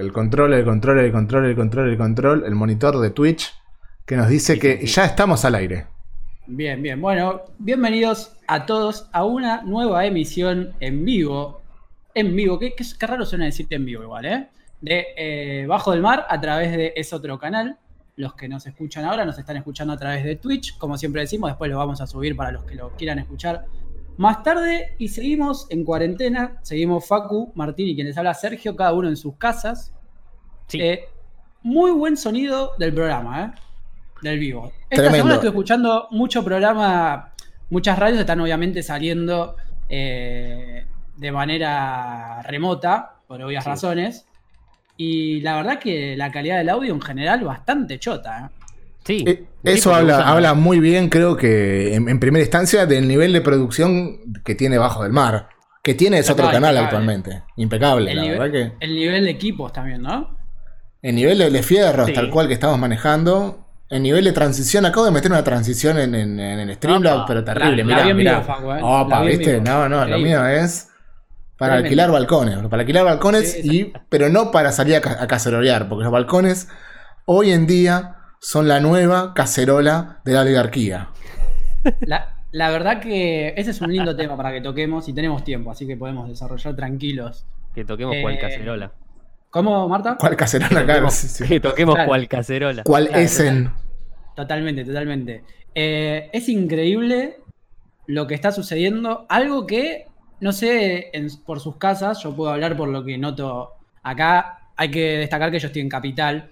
[0.00, 3.52] El control, el control, el control, el control, el control, el monitor de Twitch
[4.06, 5.88] que nos dice que ya estamos al aire.
[6.46, 7.00] Bien, bien.
[7.00, 11.62] Bueno, bienvenidos a todos a una nueva emisión en vivo.
[12.14, 14.48] En vivo, qué, qué, raro suena decirte en vivo igual, ¿eh?
[14.80, 17.76] De eh, Bajo del Mar a través de ese otro canal.
[18.14, 21.50] Los que nos escuchan ahora nos están escuchando a través de Twitch, como siempre decimos,
[21.50, 23.64] después lo vamos a subir para los que lo quieran escuchar
[24.18, 29.08] más tarde y seguimos en cuarentena, seguimos Facu, Martín y quienes habla Sergio, cada uno
[29.08, 29.94] en sus casas.
[30.66, 30.80] Sí.
[30.80, 31.04] Eh,
[31.62, 33.60] muy buen sonido del programa, ¿eh?
[34.22, 34.72] Del vivo.
[34.90, 37.32] Esta semana estoy escuchando mucho programa,
[37.70, 39.54] muchas radios están obviamente saliendo
[39.88, 40.84] eh,
[41.16, 44.26] de manera remota, por obvias razones.
[44.96, 48.46] Y la verdad que la calidad del audio en general bastante chota.
[48.46, 48.57] ¿eh?
[49.08, 54.20] Eh, eso habla, habla muy bien, creo que en, primera instancia, del nivel de producción
[54.44, 55.48] que tiene Bajo del Mar.
[55.82, 57.44] Que tiene ese otro canal actualmente.
[57.56, 58.72] Impecable, la verdad que.
[58.80, 60.36] El nivel de equipos también, ¿no?
[61.00, 63.64] El nivel de, fierros, tal cual que estamos manejando.
[63.88, 67.84] El nivel de transición, acabo de meter una transición en, en, el Streamlabs, pero terrible.
[67.84, 68.44] Mira, mira.
[68.46, 68.80] ¿eh?
[68.82, 69.62] Opa, ¿viste?
[69.62, 70.88] No, no, lo mío es
[71.56, 72.58] para alquilar balcones.
[72.68, 76.68] Para alquilar balcones, y, pero no para salir a, a cacerolear, porque los balcones
[77.24, 81.10] hoy en día son la nueva cacerola de la oligarquía.
[82.50, 85.86] La, verdad que ese es un lindo tema para que toquemos y tenemos tiempo, así
[85.86, 87.44] que podemos desarrollar tranquilos.
[87.74, 88.92] Que toquemos cual eh, cacerola.
[89.50, 90.16] ¿Cómo, Marta?
[90.18, 90.84] ¿Cuál cacerola?
[90.84, 91.08] Claro,
[91.46, 92.82] Que toquemos cual cacerola.
[92.84, 93.70] ¿Cuál es en?
[94.34, 95.44] Totalmente, totalmente.
[95.74, 97.36] Eh, es increíble
[98.06, 99.26] lo que está sucediendo.
[99.28, 100.06] Algo que,
[100.40, 101.10] no sé,
[101.44, 103.72] por sus casas, yo puedo hablar por lo que noto
[104.02, 104.60] acá.
[104.76, 106.50] Hay que destacar que yo estoy en Capital,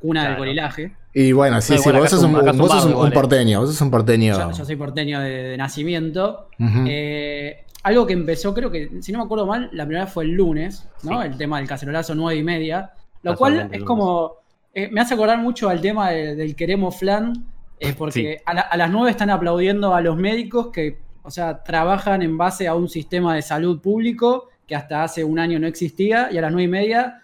[0.00, 0.92] cuna del gorilaje.
[1.20, 4.52] Y bueno, sí, sí, vos sos un, porteño, vos sos un porteño.
[4.52, 6.46] Yo, soy porteño de, nacimiento.
[6.86, 10.30] Eh, algo que empezó, creo que, si no me acuerdo mal, la primera fue el
[10.30, 11.20] lunes, ¿no?
[11.20, 12.92] El tema del cacerolazo nueve y media.
[13.22, 14.34] Lo cual es como.
[14.72, 17.32] Eh, me hace acordar mucho al tema del queremos flan,
[17.80, 22.38] eh, porque a, las nueve están aplaudiendo a los médicos que, o sea, trabajan en
[22.38, 26.38] base a un sistema de salud público que hasta hace un año no existía, y
[26.38, 27.22] a las nueve y media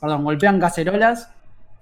[0.00, 1.31] perdón, golpean cacerolas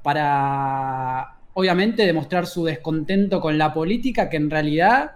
[0.03, 5.13] para, obviamente, demostrar su descontento con la política, que en realidad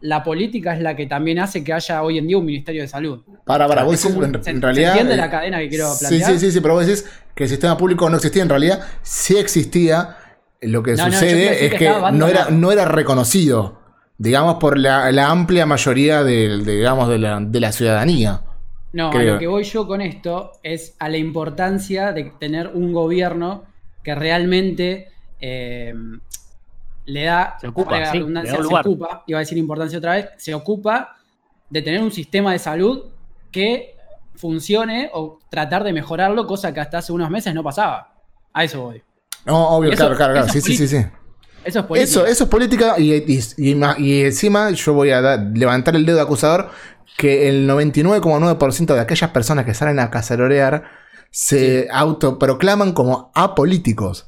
[0.00, 2.88] la política es la que también hace que haya hoy en día un Ministerio de
[2.88, 3.20] Salud.
[3.44, 4.16] Para, para, vos decís,
[4.46, 4.92] en, realidad...
[4.92, 6.32] entiende la cadena que quiero plantear?
[6.32, 7.04] Sí, sí, sí, pero vos decís
[7.34, 10.16] que el sistema público no existía, en realidad sí existía,
[10.62, 13.80] lo que sucede es que, no, era, no era reconocido,
[14.18, 18.42] digamos, por la, amplia mayoría de, digamos, de, la, de la ciudadanía.
[18.92, 22.92] No, a lo que voy yo con esto es a la importancia de tener un
[22.92, 23.64] gobierno
[24.02, 25.08] que realmente
[25.40, 25.94] eh,
[27.06, 31.16] le da, se ocupa, se, ocupa, iba a decir importancia otra vez, se ocupa
[31.68, 33.06] de tener un sistema de salud
[33.50, 33.96] que
[34.34, 38.14] funcione o tratar de mejorarlo, cosa que hasta hace unos meses no pasaba.
[38.52, 39.02] A eso voy.
[39.44, 40.48] No, obvio, claro, claro, claro.
[40.48, 41.04] Sí, sí, sí, sí.
[41.64, 42.26] Eso es política.
[42.26, 43.12] Eso, es política y,
[43.58, 46.70] y, encima yo voy a levantar el dedo acusador
[47.18, 50.84] que el 99,9% de aquellas personas que salen a cacerorear
[51.30, 54.26] se autoproclaman como apolíticos.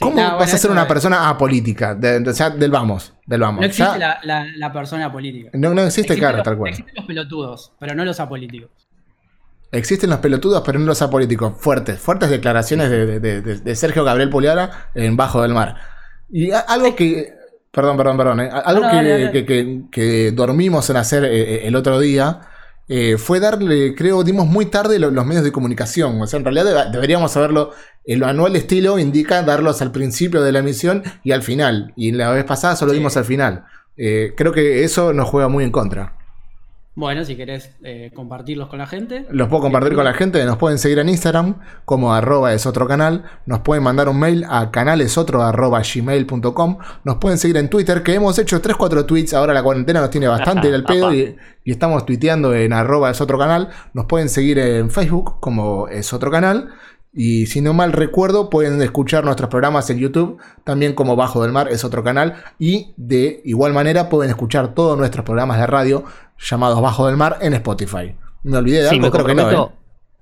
[0.00, 1.96] ¿Cómo vas a ser una persona apolítica?
[2.26, 3.60] o sea, del vamos, del vamos.
[3.60, 5.50] No existe la, persona política.
[5.52, 6.70] No, no existe, cara, tal cual.
[6.70, 8.70] Existen los pelotudos, pero no los apolíticos.
[9.70, 11.54] Existen los pelotudos, pero no los apolíticos.
[11.58, 15.76] Fuertes, fuertes declaraciones de, Sergio Gabriel Puliara en Bajo del Mar.
[16.30, 17.32] Y algo que.
[17.70, 18.40] Perdón, perdón, perdón.
[18.40, 18.82] Eh, algo
[19.90, 22.40] que, dormimos en hacer eh, eh, el otro día
[22.88, 26.20] eh, fue darle, creo, dimos muy tarde los, medios de comunicación.
[26.20, 27.72] O sea, en realidad deberíamos haberlo.
[28.04, 31.92] El manual estilo indica darlos al principio de la emisión y al final.
[31.96, 33.64] Y la vez pasada solo dimos al final.
[33.96, 36.14] Eh, creo que eso nos juega muy en contra.
[36.96, 39.26] Bueno, si querés eh, compartirlos con la gente.
[39.30, 40.44] Los puedo compartir con la gente.
[40.44, 43.24] Nos pueden seguir en Instagram como arroba es otro canal.
[43.46, 46.78] Nos pueden mandar un mail a canalesotro arroba gmail.com.
[47.02, 49.34] Nos pueden seguir en Twitter, que hemos hecho 3-4 tweets.
[49.34, 53.20] Ahora la cuarentena nos tiene bastante en el pedo y, estamos tuiteando en arroba es
[53.20, 53.70] otro canal.
[53.92, 56.74] Nos pueden seguir en Facebook como es otro canal.
[57.16, 61.52] Y si no mal recuerdo, pueden escuchar nuestros programas en YouTube, también como Bajo del
[61.52, 62.34] Mar es otro canal.
[62.58, 66.04] Y de igual manera pueden escuchar todos nuestros programas de radio
[66.38, 68.16] llamados Bajo del Mar en Spotify.
[68.42, 69.50] Me olvidé de algo, creo que no.
[69.50, 69.68] ¿eh?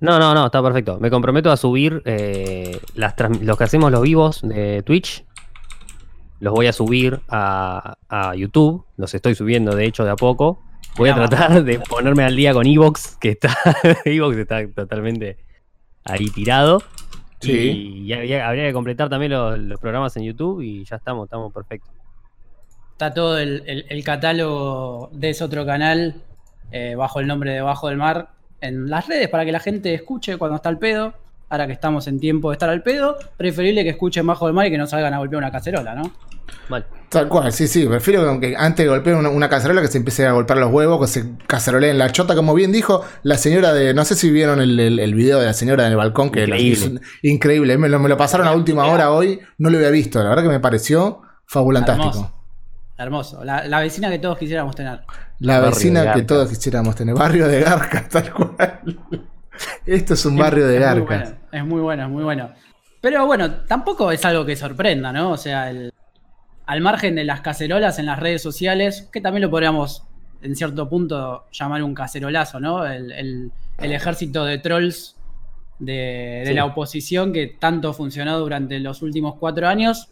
[0.01, 0.99] No, no, no, está perfecto.
[1.01, 5.25] Me comprometo a subir eh, las los que hacemos los vivos de Twitch.
[6.41, 7.97] Los voy a subir a,
[8.37, 8.85] YouTube.
[8.97, 10.61] Los estoy subiendo, de hecho, de a poco.
[10.97, 13.57] Voy a tratar de ponerme al día con Evox, que está.
[14.05, 15.39] Evox está totalmente
[16.05, 16.83] ahí tirado.
[17.41, 18.05] Sí.
[18.07, 21.93] Y habría que completar también los, programas en YouTube y ya estamos, estamos perfectos.
[22.93, 26.15] Está todo el, catálogo de ese otro canal
[26.71, 29.93] eh, bajo el nombre de Bajo del Mar en las redes para que la gente
[29.93, 31.15] escuche cuando está al pedo.
[31.49, 34.67] Ahora que estamos en tiempo de estar al pedo, preferible que escuchen bajo del mar
[34.67, 36.11] y que no salgan a golpear una cacerola, ¿no?
[36.69, 36.87] Mal.
[37.09, 37.87] Tal cual, sí, sí.
[37.87, 41.01] Prefiero que antes de golpear una, una cacerola que se empiece a golpear los huevos,
[41.01, 43.93] que se caceroleen la chota, como bien dijo la señora de.
[43.93, 46.45] No sé si vieron el, el- el video de la señora en el balcón, que
[46.45, 46.73] Increíble.
[46.73, 47.77] es un- increíble.
[47.77, 50.23] Me lo, me lo pasaron a última hora hoy, no lo había visto.
[50.23, 52.09] La verdad que me pareció fabulantástico.
[52.09, 52.35] Hermoso.
[52.97, 53.45] Hermoso.
[53.45, 55.01] La, la vecina que todos quisiéramos tener.
[55.41, 57.15] La Barrio vecina que todos quisiéramos tener.
[57.15, 58.81] Barrio de Garcas, tal cual.
[59.85, 62.51] Esto es un barrio de bueno, es muy bueno, es muy bueno.
[63.01, 65.33] Pero bueno, tampoco es algo que sorprenda, ¿no?
[65.33, 65.93] O sea, el-
[66.67, 70.05] al margen de las cacerolas en las redes sociales, que también lo podríamos
[70.43, 72.85] en cierto punto llamar un cacerolazo, ¿no?
[72.87, 75.17] El, el- el ejército de trolls
[75.79, 75.93] de,
[76.41, 76.55] de Sí.
[76.55, 80.11] la oposición que tanto funcionó durante los últimos cuatro años.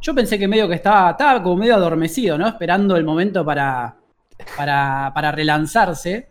[0.00, 2.48] Yo pensé que medio que estaba, estaba como medio adormecido, ¿no?
[2.48, 3.96] Esperando el momento para,
[4.56, 6.28] para, para relanzarse.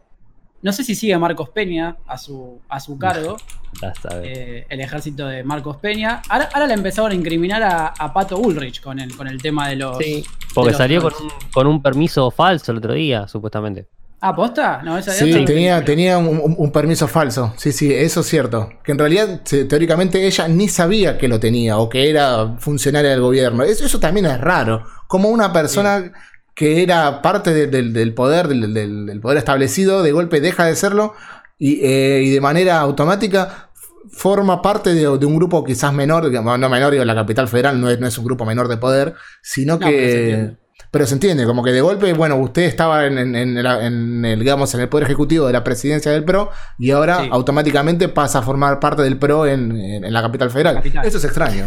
[0.62, 3.38] No sé si sigue Marcos Peña a su, a su cargo,
[3.82, 4.28] Ya sabes.
[4.28, 6.22] eh, el ejército de Marcos Peña.
[6.30, 9.70] Ahora, ahora le empezaron a incriminar a, a Pato Ulrich con el, con el tema
[9.70, 9.98] de los.
[9.98, 10.24] Sí,
[10.54, 13.88] porque los salió con un, con un permiso falso el otro día, supuestamente.
[14.24, 14.84] Ah, ¿posta?
[14.84, 17.56] No, esa Sí, tenía, tenía un, permiso falso.
[17.58, 18.70] Sí, sí, eso es cierto.
[18.84, 23.22] Que en realidad, teóricamente, ella ni sabía que lo tenía o que era funcionaria del
[23.22, 23.64] gobierno.
[23.64, 24.84] Eso, eso también es raro.
[25.08, 26.12] Como una persona
[26.56, 30.66] que era parte de- del, del poder, del, del- del poder establecido, de golpe deja
[30.66, 31.14] de serlo
[31.58, 33.70] y, eh, y de manera automática
[34.12, 37.90] forma parte de, de un grupo quizás menor, no menor, digo, la capital federal no
[37.90, 40.62] es, no es un grupo menor de poder, sino No, pero se que...
[40.90, 44.26] Pero se entiende, como que de golpe, bueno, usted estaba en, en- en la- en
[44.26, 47.30] el, digamos, en el poder ejecutivo de la presidencia del PRO y ahora Sí.
[47.32, 50.76] automáticamente pasa a formar parte del PRO en, la capital federal.
[50.76, 51.06] Capital.
[51.06, 51.66] Eso es extraño.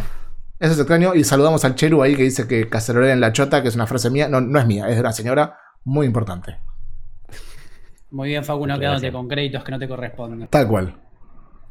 [0.58, 1.14] Eso es extraño.
[1.14, 3.86] Y saludamos al Chelu ahí que dice que cacerolera en la chota, que es una
[3.86, 4.28] frase mía.
[4.28, 6.56] No, no es mía, es de una señora muy importante.
[8.10, 10.48] Muy bien, Facu, no quedándote con créditos que no te corresponden.
[10.48, 10.94] Tal cual.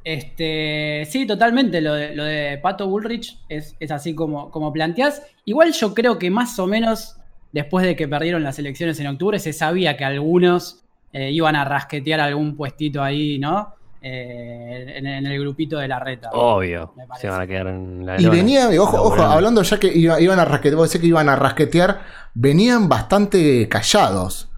[0.03, 1.79] Este, sí, totalmente.
[1.79, 5.21] Lo de, lo de Pato Bullrich es, es así como, como planteás.
[5.45, 7.17] Igual yo creo que más o menos
[7.53, 10.83] después de que perdieron las elecciones en octubre, se sabía que algunos
[11.13, 13.75] eh, iban a rasquetear algún puestito ahí, ¿no?
[14.05, 16.29] Eh, en, en el grupito de la reta.
[16.33, 16.93] Obvio.
[16.97, 17.27] Me parece.
[17.27, 18.35] Se van a quedar en la Y lona.
[18.35, 21.29] venía, y ojo, ojo, hablando ya que iba- iban a rasquetear, vos decís que iban
[21.29, 22.01] a rasquetear,
[22.33, 24.49] venían bastante callados.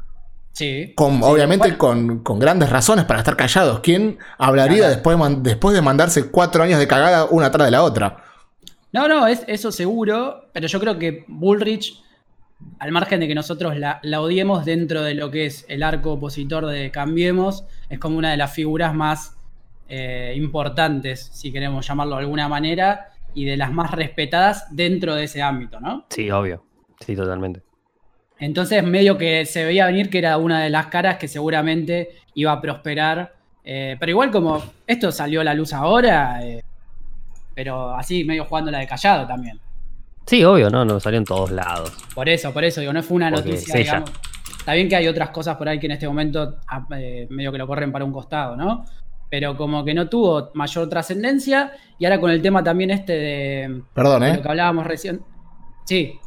[0.51, 0.93] Sí.
[0.95, 3.81] Con, Sí, obviamente bueno, con, con grandes razones para estar callados.
[3.81, 4.93] ¿Quién hablaría Claro.
[4.93, 8.23] después, man- después de mandarse cuatro años de cagada una atrás de la otra?
[8.93, 12.01] No, no, es, eso seguro, pero yo creo que Bullrich,
[12.79, 16.13] al margen de que nosotros la, la odiemos dentro de lo que es el arco
[16.13, 19.34] opositor de Cambiemos, es como una de las figuras más
[19.87, 25.25] eh, importantes, si queremos llamarlo de alguna manera, y de las más respetadas dentro de
[25.25, 26.05] ese ámbito, ¿no?
[26.09, 26.63] Sí, obvio.
[27.05, 27.61] Sí, totalmente.
[28.39, 32.51] Entonces, medio que se veía venir que era una de las caras que seguramente iba
[32.51, 33.33] a prosperar.
[33.63, 36.63] eh, pero igual como esto salió a la luz ahora, eh,
[37.53, 39.59] pero así medio jugando la de callado también.
[40.25, 41.91] Sí, obvio, no, no salió en todos lados.
[42.13, 44.11] Por eso, por eso, digo, no fue una Porque noticia, es digamos.
[44.59, 47.51] Está bien que hay otras cosas por ahí que en este momento ah, eh, medio
[47.51, 48.85] que lo corren para un costado, ¿no?
[49.37, 51.73] Pero como que no tuvo mayor trascendencia.
[51.99, 54.35] Y ahora con el tema también este de, Perdón, de ¿eh?
[54.37, 55.21] lo que hablábamos recién.
[55.83, 56.17] Sí,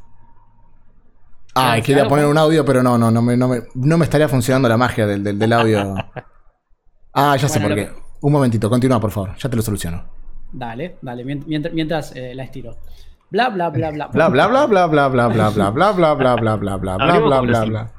[1.54, 4.28] ¿Qué quería poner un audio, pero no, no, no me, no me, no me estaría
[4.28, 5.94] funcionando la magia del, del, del audio.
[7.14, 7.88] Ah, ya sé por qué.
[8.20, 9.34] Un momentito, continúa, por favor.
[9.38, 10.04] Ya te lo soluciono.
[10.52, 12.76] dale, dale, mient- mientras, mientras eh, la estiro.
[13.30, 14.08] Bla, bla, bla, bla.
[14.08, 17.40] Bla bla bla bla bla bla bla bla bla bla bla bla bla bla bla
[17.40, 17.92] bla bla.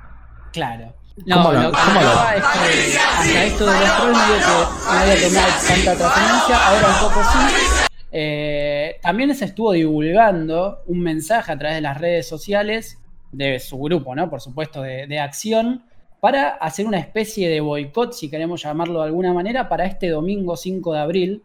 [0.53, 0.93] Claro.
[1.31, 1.69] ¿Cómo No, no?
[1.69, 7.07] lo hasta esto de los trolls medio que no había tomado tanta trascendencia, ahora un
[7.07, 7.89] poco sí.
[8.11, 12.99] Eh, también se estuvo divulgando un mensaje a través de las redes sociales
[13.31, 14.29] de su grupo, ¿no?
[14.29, 15.83] Por supuesto, de, de acción,
[16.19, 20.57] para hacer una especie de boicot, si queremos llamarlo de alguna manera, para este domingo
[20.57, 21.43] 5 de abril,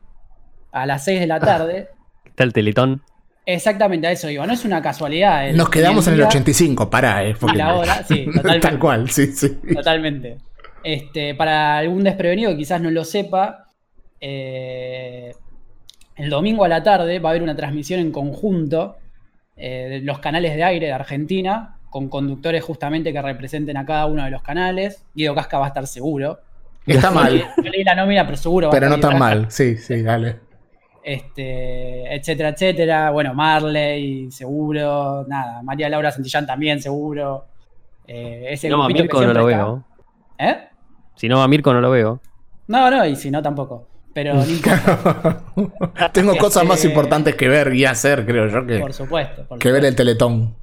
[0.73, 1.89] a las 6 de la tarde.
[2.25, 3.03] Está el teletón.
[3.47, 5.53] Exactamente a eso iba, no es una casualidad.
[5.53, 7.35] Nos quedamos en el día- 85, pará, eh.
[7.39, 8.69] porque- la hora, sí, totalmente.
[8.69, 9.59] Tal cual, sí, sí.
[9.75, 10.39] Totalmente.
[10.83, 13.67] Este, para algún desprevenido que quizás no lo sepa,
[14.21, 15.35] eh,
[16.17, 18.97] el domingo a la tarde va a haber una transmisión en conjunto
[19.57, 24.07] eh, de los canales de aire de Argentina, con conductores justamente que representen a cada
[24.07, 25.05] uno de los canales.
[25.15, 26.39] Guido Casca va a estar seguro.
[26.87, 29.47] Está mal, no leí la nómina, pero seguro va pero a no estar tan mal.
[29.51, 30.37] Sí, sí, dale.
[31.05, 33.11] Este, etcétera, etcétera.
[33.11, 35.25] Bueno, Marley, seguro.
[35.29, 37.45] Nada, María Laura Santillán también, seguro.
[38.07, 39.85] Eh, ese Si no va Mirko, no lo está- veo.
[40.39, 40.57] ¿Eh?
[41.15, 42.21] Si no va Mirko, no lo veo.
[42.69, 43.87] No, no, y si no, tampoco.
[44.15, 44.45] Pero no
[46.13, 49.45] Tengo cosas más importantes que ver y hacer, creo yo, que, por supuesto.
[49.47, 50.55] por que ver el teletón.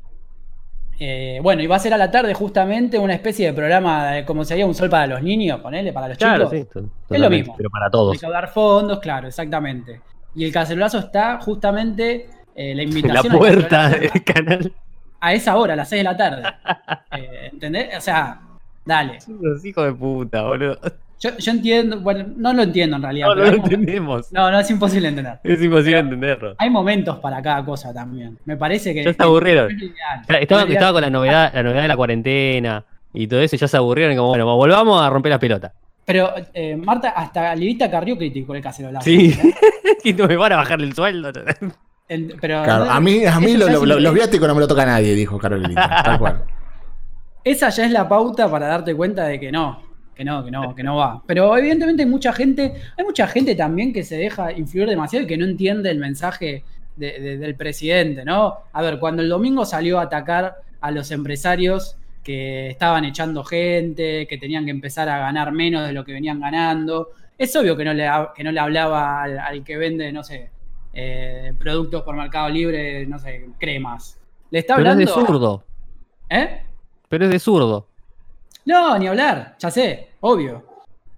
[0.99, 4.25] Eh, bueno, y va a ser a la tarde justamente una especie de programa de,
[4.25, 6.83] como sería un sol para los niños, ponele, para los Claro, chicos.
[6.83, 6.89] sí.
[7.09, 7.55] Es lo mismo.
[7.57, 8.15] Pero para todos.
[8.15, 9.99] Recaudar fondos, claro, exactamente.
[10.35, 14.73] Y el cacerolazo está justamente eh, la En la invitación puerta del canal.
[15.19, 16.43] a esa hora, a las 6 de la tarde.
[17.17, 17.97] Eh, ¿Entendés?
[17.97, 18.39] O sea,
[18.85, 19.19] dale.
[19.41, 20.79] Los hijos de puta, boludo.
[21.19, 23.27] Yo, yo entiendo, bueno, no lo entiendo en realidad.
[23.27, 24.31] No, no pero lo entendemos.
[24.31, 25.39] no, no es imposible entender.
[25.43, 26.55] Es imposible entenderlo.
[26.57, 28.39] Hay momentos para cada cosa también.
[28.45, 29.03] Me parece que.
[29.03, 29.71] Ya se aburrieron.
[29.71, 33.67] es Estaba, con la novedad, la novedad de la cuarentena y todo eso, y ya
[33.67, 35.73] se aburrieron y como, bueno, volvamos a romper la pelota.
[36.11, 39.05] Pero eh, Marta, hasta Lilita Carrió criticó el cacerolazo.
[39.05, 39.33] Sí.
[39.41, 39.53] ¿eh?
[40.03, 41.31] y no me van a bajar el sueldo.
[42.07, 44.67] El- pero, Claro, a mí, a mí lo- lo- lo- los viáticos no me lo
[44.67, 46.01] toca nadie, dijo Carolina.
[46.03, 46.43] Tal cual.
[47.43, 49.81] Esa ya es la pauta para darte cuenta de que no,
[50.13, 51.23] que no, que no, que no va.
[51.25, 55.27] Pero evidentemente hay mucha gente, hay mucha gente también que se deja influir demasiado y
[55.27, 56.63] que no entiende el mensaje
[56.97, 58.57] de- de- del presidente, ¿no?
[58.73, 64.27] A ver, cuando el domingo salió a atacar a los empresarios que estaban echando gente,
[64.27, 67.83] que tenían que empezar a ganar menos de lo que venían ganando, es obvio que
[67.85, 70.49] no le, que no le hablaba al, al que vende, no sé,
[70.93, 74.19] eh, productos por Mercado Libre, no sé, cremas.
[74.51, 75.15] Le está Pero es hablando...
[75.15, 75.63] de zurdo.
[76.29, 76.61] ¿Eh?
[77.09, 77.87] Pero es de zurdo.
[78.65, 80.63] No, ni hablar, ya sé, obvio.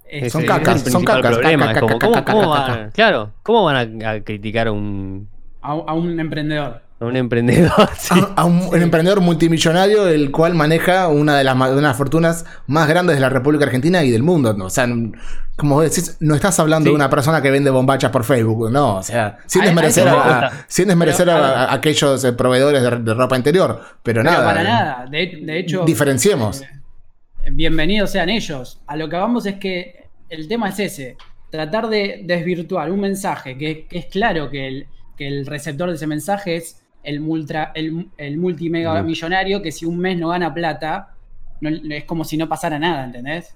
[0.07, 1.73] Ese Son es cacas, son cacas, problema.
[1.73, 4.67] caca, Es como, caca, ¿cómo, caca, cómo caca, van- claro, ¿cómo van a, a criticar
[4.67, 5.27] a un,
[5.61, 6.82] A, un- a un emprendedor.
[6.99, 7.71] A un emprendedor?
[7.97, 8.13] Sí.
[8.19, 11.97] A, a un, un emprendedor multimillonario el cual maneja una de las, ma- de las
[11.97, 14.53] fortunas más grandes de la República Argentina y del mundo.
[14.53, 14.65] ¿no?
[14.65, 14.87] O sea,
[15.55, 16.91] como decís, no estás hablando Sí.
[16.91, 20.87] de una persona que vende bombachas por Facebook, no, o sea, sin desmerecer, a, sin
[20.87, 21.57] desmerecer Pero, a, a ver.
[21.69, 24.43] a aquellos eh, proveedores de, de ropa interior, pero, Pero nada.
[24.45, 25.05] para eh, nada.
[25.09, 26.61] De, de hecho, Diferenciemos.
[26.61, 26.67] eh,
[27.51, 28.79] bienvenidos sean ellos.
[28.87, 31.17] A lo que vamos es que el tema es ese.
[31.51, 35.95] Tratar de desvirtuar un mensaje que, que es claro que el, que el receptor de
[35.95, 40.53] ese mensaje es el, multra, el, el multimega millonario que si un mes no gana
[40.53, 41.09] plata,
[41.61, 43.55] no- es como si no pasara nada, ¿entendés?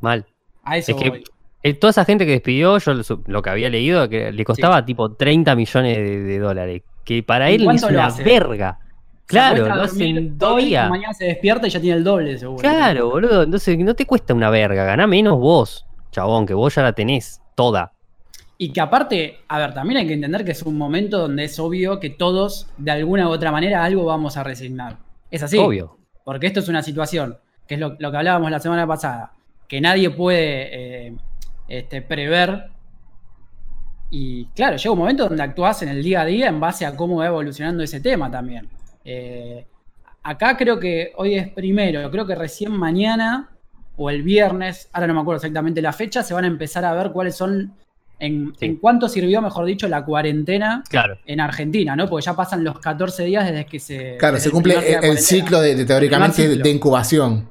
[0.00, 0.26] Mal.
[0.64, 1.24] A eso Es que voy.
[1.62, 2.92] eh, toda esa gente que despidió, yo
[3.26, 6.82] lo, que había leído, que le costaba tipo 30 millones de, de dólares.
[7.04, 8.22] Que para ¿Y él es una hace?
[8.22, 8.78] verga.
[9.26, 10.90] Claro, lo hacen dos días.
[10.90, 12.60] Mañana se despierta y ya tiene el doble, seguro.
[12.60, 13.42] Claro, boludo.
[13.44, 14.84] Entonces no te cuesta una verga.
[14.84, 17.91] Ganá menos vos, chabón, que vos ya la tenés toda.
[18.62, 21.58] Y que aparte, a ver, también hay que entender que es un momento donde es
[21.58, 24.98] obvio que todos, de alguna u otra manera, algo vamos a resignar.
[25.32, 25.58] Es así.
[25.58, 25.98] Obvio.
[26.24, 29.32] Porque esto es una situación, que es lo, lo que hablábamos la semana pasada,
[29.66, 31.16] que nadie puede eh,
[31.66, 32.68] este, prever.
[34.10, 36.94] Y claro, llega un momento donde actúas en el día a día en base a
[36.94, 38.68] cómo va evolucionando ese tema también.
[39.04, 39.66] Eh,
[40.22, 43.50] acá creo que hoy es primero, creo que recién mañana
[43.96, 46.94] o el viernes, ahora no me acuerdo exactamente la fecha, se van a empezar a
[46.94, 47.74] ver cuáles son,
[48.24, 48.66] en, Sí.
[48.66, 51.18] en cuánto sirvió, mejor dicho, la cuarentena Claro.
[51.26, 52.08] en Argentina, ¿no?
[52.08, 54.16] Porque ya pasan los 14 días desde que se...
[54.18, 57.48] Claro, se cumple el, ciclo de, de teóricamente de, incubación.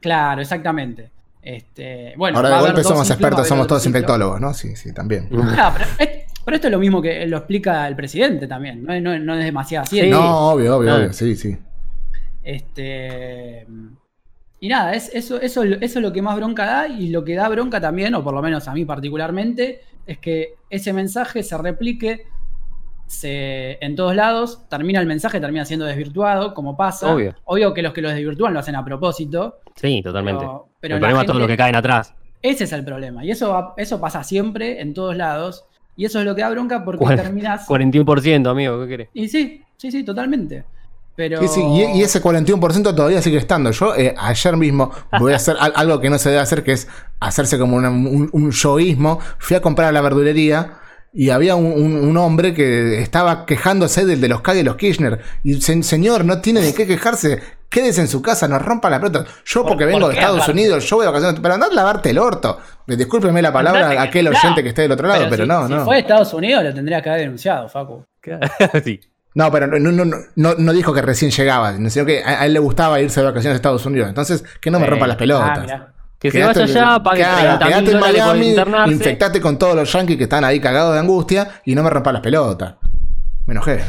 [0.00, 1.10] Claro, exactamente.
[1.42, 3.98] Este, bueno, Ahora de golpe somos ciclos, expertos, somos todos ciclo.
[3.98, 4.52] infectólogos, ¿no?
[4.52, 5.28] Sí, sí, también.
[5.58, 8.92] Ah, pero, es- pero esto es lo mismo que lo explica el presidente también, no
[8.92, 10.14] es, no es- no es demasiada ciencia.
[10.14, 11.56] No, obvio, obvio, obvio, sí, sí.
[12.42, 13.66] Este,
[14.60, 17.34] y nada, es, eso, eso, eso es lo que más bronca da y lo que
[17.34, 21.56] da bronca también, o por lo menos a mí particularmente, es que ese mensaje se
[21.58, 22.26] replique
[23.10, 27.12] se, en todos lados, termina el mensaje, termina siendo desvirtuado, como pasa.
[27.44, 27.74] Obvio.
[27.74, 29.58] que los que los desvirtúan lo hacen a propósito.
[29.74, 30.44] Sí, totalmente.
[30.44, 32.14] Pero, pero el problema es todo lo que caen atrás.
[32.40, 33.24] Ese es el problema.
[33.24, 35.66] Y eso, eso pasa siempre, en todos lados.
[35.96, 37.66] Y eso es lo que da bronca porque terminas.
[37.66, 39.08] 41%, amigo, ¿qué querés?
[39.12, 40.64] Y sí, sí, sí, totalmente.
[41.20, 41.38] Pero.
[41.42, 43.70] Sí, sí, y, y ese 41% todavía sigue estando.
[43.72, 46.72] Yo eh, ayer mismo voy a hacer al- algo que no se debe hacer, que
[46.72, 46.88] es
[47.20, 49.20] hacerse como una- un, un yoísmo.
[49.38, 50.78] Fui a comprar a la verdulería
[51.12, 54.76] y había un, un- un hombre que estaba quejándose del de los K y los
[54.76, 55.20] Kirchner.
[55.44, 57.42] Y se- señor, no tiene de qué quejarse.
[57.68, 59.26] Quédese en su casa, no rompa la pelota.
[59.44, 60.52] Yo ¿Por- porque por vengo de Estados aparte?
[60.52, 62.58] Unidos, yo voy de vacaciones, pero andar a lavarte el orto.
[62.86, 64.30] Discúlpeme la palabra Andate a que- aquel no.
[64.32, 65.84] oyente que esté del otro lado, pero, si, no, si no.
[65.84, 68.04] fue de Estados Unidos, lo tendría que haber denunciado, Facu.
[68.84, 68.98] sí.
[69.34, 72.58] No, pero no, no, no, no, dijo que recién llegaba, sino que a, él le
[72.58, 74.08] gustaba irse de vacaciones a Estados Unidos.
[74.08, 75.58] Entonces, que no me rompa las pelotas.
[75.58, 75.92] Ah, mirá.
[76.18, 79.90] Que se vaya allá, pague claro, 30 mil quedate en Miami, infectate con todos los
[79.90, 82.74] yankees que están ahí cagados de angustia y no me rompa las pelotas.
[83.46, 83.80] Me enojé.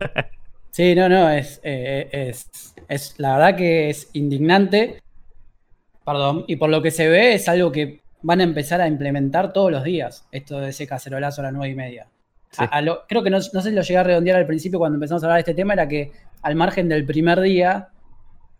[0.72, 2.48] Sí, no, no, es, eh, es,
[2.88, 5.02] es la verdad que es indignante.
[6.06, 9.52] Perdón, y por lo que se ve es algo que van a empezar a implementar
[9.52, 12.06] todos los días, esto de ese cacerolazo a las nueve y media.
[12.50, 12.64] Sí.
[12.64, 14.78] A- a lo- creo que no, no sé si lo llegué a redondear al principio
[14.78, 17.88] cuando empezamos a hablar de este tema, era que al margen del primer día,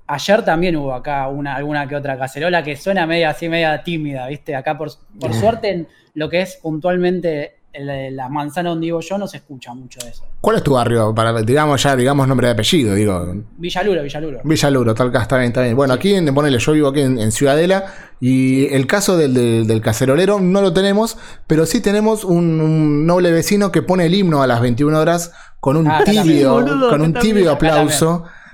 [0.06, 4.26] ayer también hubo acá una, alguna que otra cacerola que suena media así, media tímida,
[4.26, 4.54] ¿viste?
[4.54, 9.16] Acá por, por suerte en lo que es puntualmente el- la manzana donde vivo yo
[9.18, 10.24] no se escucha mucho de eso.
[10.40, 11.14] ¿Cuál es tu barrio?
[11.14, 13.34] Para, digamos ya, digamos nombre de apellido, digo.
[13.58, 14.40] Villaluro, Villaluro.
[14.44, 15.76] Villaluro, tal está bien, está bien.
[15.76, 17.86] Bueno, aquí en, ponele, yo vivo aquí en, en Ciudadela
[18.20, 23.06] y el caso del, del- del cacerolero no lo tenemos, pero sí tenemos un, un
[23.06, 26.24] noble vecino que pone el himno a las 21 horas con un Ah, acá también.
[26.26, 27.74] tibio, Boludo, con un tibio también.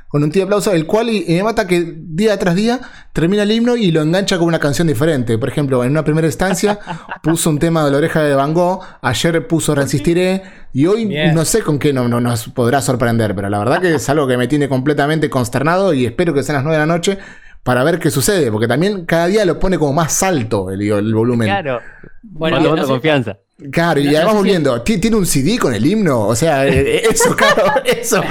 [0.09, 2.81] Con un tibio aplauso, el cual y, y me mata que día tras día
[3.13, 5.37] termina el himno y lo engancha con una canción diferente.
[5.37, 6.79] Por ejemplo, en una primera instancia
[7.23, 11.35] puso un tema de la oreja de Van Gogh, ayer puso Resistiré y hoy Bien.
[11.35, 14.27] no sé con qué no, no nos podrá sorprender, pero la verdad que es algo
[14.27, 17.19] que me tiene completamente consternado y espero que sean las 9 de la noche
[17.63, 21.13] para ver qué sucede, porque también cada día lo pone como más alto el, el
[21.13, 21.49] volumen.
[21.49, 21.81] Claro.
[22.23, 23.39] Bueno, no confianza.
[23.59, 26.27] Y No- además no sé si- volviendo, ¿ti- ¿tiene un CD con el himno?
[26.29, 28.23] O sea, eh, eso, claro, eso.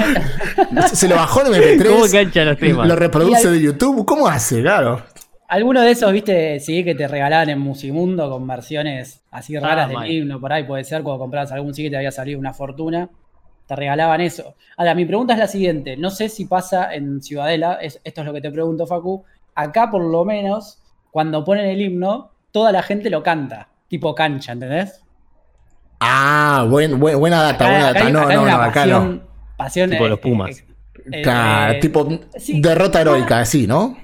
[0.93, 1.87] Se lo bajó en MP3.
[1.89, 2.87] ¿Cómo engancha los temas?
[2.87, 4.05] Lo reproduce Y de YouTube.
[4.05, 4.61] ¿Cómo hace?
[4.61, 5.01] Claro.
[5.47, 10.09] Alguno de esos, viste, sí, que te regalaban en Musimundo con versiones así raras del
[10.11, 13.09] himno, por ahí puede ser, cuando comprabas algún sí que te había salido una fortuna,
[13.67, 14.55] te regalaban eso.
[14.75, 18.27] Ahora, mi pregunta es la siguiente, no sé si pasa en Ciudadela, es- esto es
[18.27, 20.79] lo que te pregunto, Facu, acá por lo menos,
[21.11, 25.01] cuando ponen el himno, toda la gente lo canta, tipo cancha, ¿entendés?
[25.99, 28.05] Ah, buen, buen- buena data, buena acá data.
[28.07, 29.21] hay- No, acá no, no, acá pasión, no.
[29.57, 30.49] pasión, Tipo eh, los Pumas.
[30.59, 30.65] eh,
[31.11, 32.61] eh, Claro, eh, tipo sí.
[32.61, 33.97] derrota heroica, así, ¿no?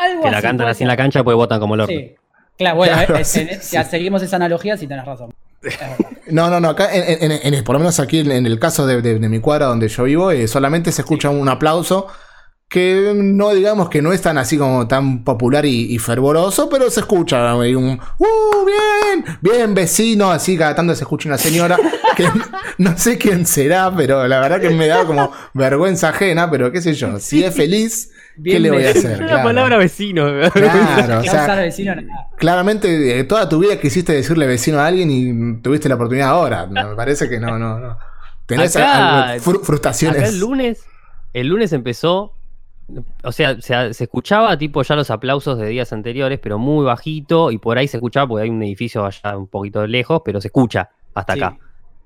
[0.00, 1.92] algo Que la así, cantan así en la cancha porque votan como el orto.
[1.92, 2.14] Sí.
[2.58, 3.76] Claro, bueno, Claro, sí, en- sí.
[3.76, 5.32] si seguimos esa analogía, sí tenés razón.
[6.26, 8.86] No, no, no, acá, en, en- en- por lo menos aquí en, en el caso
[8.86, 12.06] de, de- de mi cuadra donde yo vivo, eh, solamente se escucha un aplauso
[12.74, 16.90] que no digamos que no es tan así como tan popular y, y fervoroso, pero
[16.90, 19.24] se escucha hay un ¡Uh, bien!
[19.40, 21.78] Bien, vecino, así cada tanto se escucha una señora
[22.16, 22.26] que
[22.78, 26.82] no sé quién será, pero la verdad que me da como vergüenza ajena, pero qué
[26.82, 28.10] sé yo, si es feliz,
[28.42, 29.20] ¿qué le voy a hacer?
[29.20, 29.44] la Claro.
[29.44, 30.24] palabra vecino.
[30.52, 32.28] Claro, o Que sea, usar vecino, nada.
[32.36, 36.66] claramente eh, toda tu vida quisiste decirle vecino a alguien y tuviste la oportunidad ahora.
[36.66, 37.96] No, me parece que no, no, no.
[38.46, 40.18] Tenés Acá- algo- fru- frustraciones.
[40.22, 40.80] Acá el lunes,
[41.32, 42.33] el lunes empezó,
[43.22, 47.50] o sea, se, se escuchaba tipo ya los aplausos de días anteriores, pero muy bajito,
[47.50, 50.48] y por ahí se escuchaba porque hay un edificio allá un poquito lejos, pero se
[50.48, 51.40] escucha hasta Sí.
[51.42, 51.56] acá.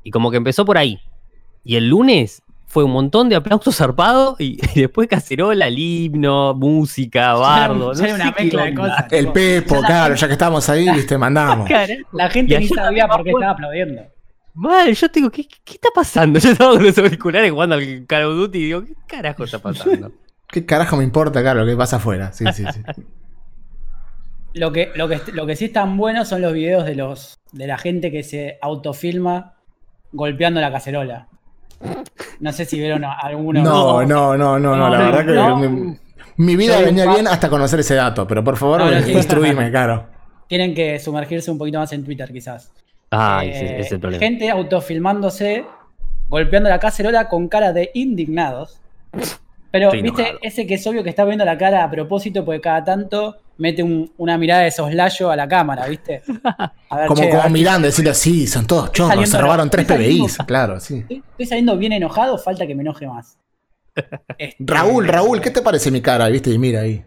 [0.05, 0.99] Y como que empezó por ahí.
[1.65, 6.55] Y el lunes fue un montón de aplausos zarpados y, y después cacerola, el himno,
[6.55, 7.93] música, bardo.
[7.95, 9.13] Ya hay no una sé qué mezcla de cosas.
[9.13, 11.69] El Pepo, ya la claro, gente- ya que estamos ahí, viste, mandamos.
[12.13, 14.03] La gente ni sabía por qué estaba aplaudiendo.
[14.55, 16.39] Mal, yo te digo, ¿qué, qué está pasando?
[16.41, 19.59] Yo estaba con los auriculares jugando al Call of Duty y digo, ¿qué carajo está
[19.61, 20.11] pasando?
[20.51, 22.33] ¿Qué carajo me importa, claro, lo que pasa afuera?
[22.33, 22.83] Sí, sí, sí.
[24.55, 27.67] Lo que, lo, que, lo que sí están buenos son los videos de los de
[27.67, 29.55] la gente que se autofilma
[30.11, 31.29] golpeando la cacerola.
[32.41, 33.63] No sé si vieron alguno.
[33.63, 35.57] No, no, no, no, no, la No, verdad que no.
[35.59, 35.99] mi,
[36.39, 39.13] mi vida venía bien hasta conocer ese dato, pero por favor, No, no, sí.
[39.13, 40.07] instruíme, claro.
[40.49, 42.73] Tienen que sumergirse un poquito más en Twitter, quizás.
[43.11, 44.25] Ay, Eh, sí, ese es el problema.
[44.25, 45.67] Gente autofilmándose,
[46.29, 48.81] golpeando la cacerola con cara de indignados.
[49.71, 50.39] Pero, Estoy viste, enojado.
[50.43, 53.83] ese que es obvio que está viendo la cara a propósito, porque cada tanto mete
[53.83, 56.23] un- una mirada de soslayo a la cámara, ¿viste?
[56.89, 59.69] A ver, Como, che, a como ver, mirando, decirle, sí, son todos chorros, se robaron
[59.69, 61.05] tres PBIs, claro, sí.
[61.09, 63.39] Estoy, saliendo bien enojado, falta que me enoje más.
[64.39, 66.29] Este, Raúl, Raúl, ¿qué te parece mi cara?
[66.29, 66.51] ¿Viste?
[66.51, 67.05] Y mira ahí.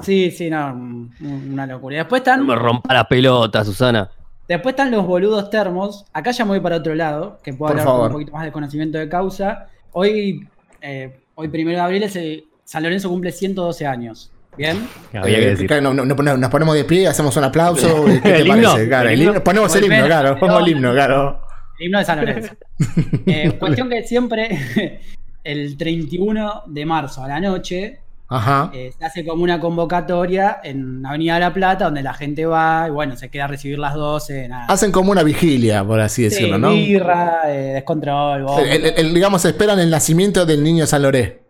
[0.00, 1.98] Sí, sí, no, un- una locura.
[1.98, 4.10] Después están, No me rompa la pelota, Susana.
[4.48, 6.06] después están los boludos termos.
[6.12, 8.44] Acá ya me voy para otro lado, que puedo Por hablar con un poquito más
[8.44, 9.68] de conocimiento de causa.
[9.92, 10.48] Hoy,
[10.80, 14.30] eh, hoy primero de abril, es el- San Lorenzo cumple 112 años.
[14.56, 14.86] ¿Bien?
[15.12, 15.66] Eh, que decir.
[15.66, 18.04] claro, no- no- no- nos ponemos de pie, hacemos un aplauso.
[18.06, 18.88] ¿Qué te El himno, parece?
[18.88, 19.42] Claro, el himno.
[19.44, 20.38] ponemos el himno, claro.
[20.38, 21.40] Ponemos el himno, claro.
[21.80, 22.54] El himno de San Lorenzo.
[23.26, 25.00] Eh, cuestión que siempre,
[25.44, 28.70] el 31 de marzo a la noche, Ajá.
[28.74, 32.86] eh, se hace como una convocatoria en Avenida de la Plata, donde la gente va
[32.88, 34.66] y bueno, se queda a recibir las 12, nada.
[34.66, 36.70] Hacen como una vigilia, por así Sí, decirlo, ¿no?
[36.70, 38.62] birra, eh, descontrol, bomba.
[38.62, 41.42] El- el- el- digamos, esperan el nacimiento del niño San Loré.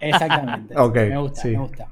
[0.00, 0.74] Exactamente.
[1.10, 1.48] Me gusta, sí.
[1.48, 1.88] me gusta.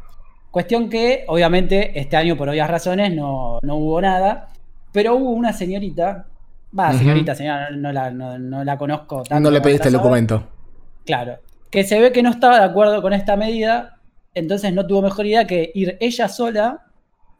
[0.51, 4.49] Cuestión que, obviamente, este año, por obvias razones, no, no hubo nada.
[4.93, 6.27] Pero hubo una señorita.
[6.77, 9.40] Va, señorita, señora, no la, no, no la conozco tanto.
[9.40, 10.43] No le pediste el documento.
[11.07, 11.38] Claro.
[11.71, 13.99] Que se ve que no estaba de acuerdo con esta medida.
[14.35, 16.87] Entonces no tuvo mejor idea que ir ella sola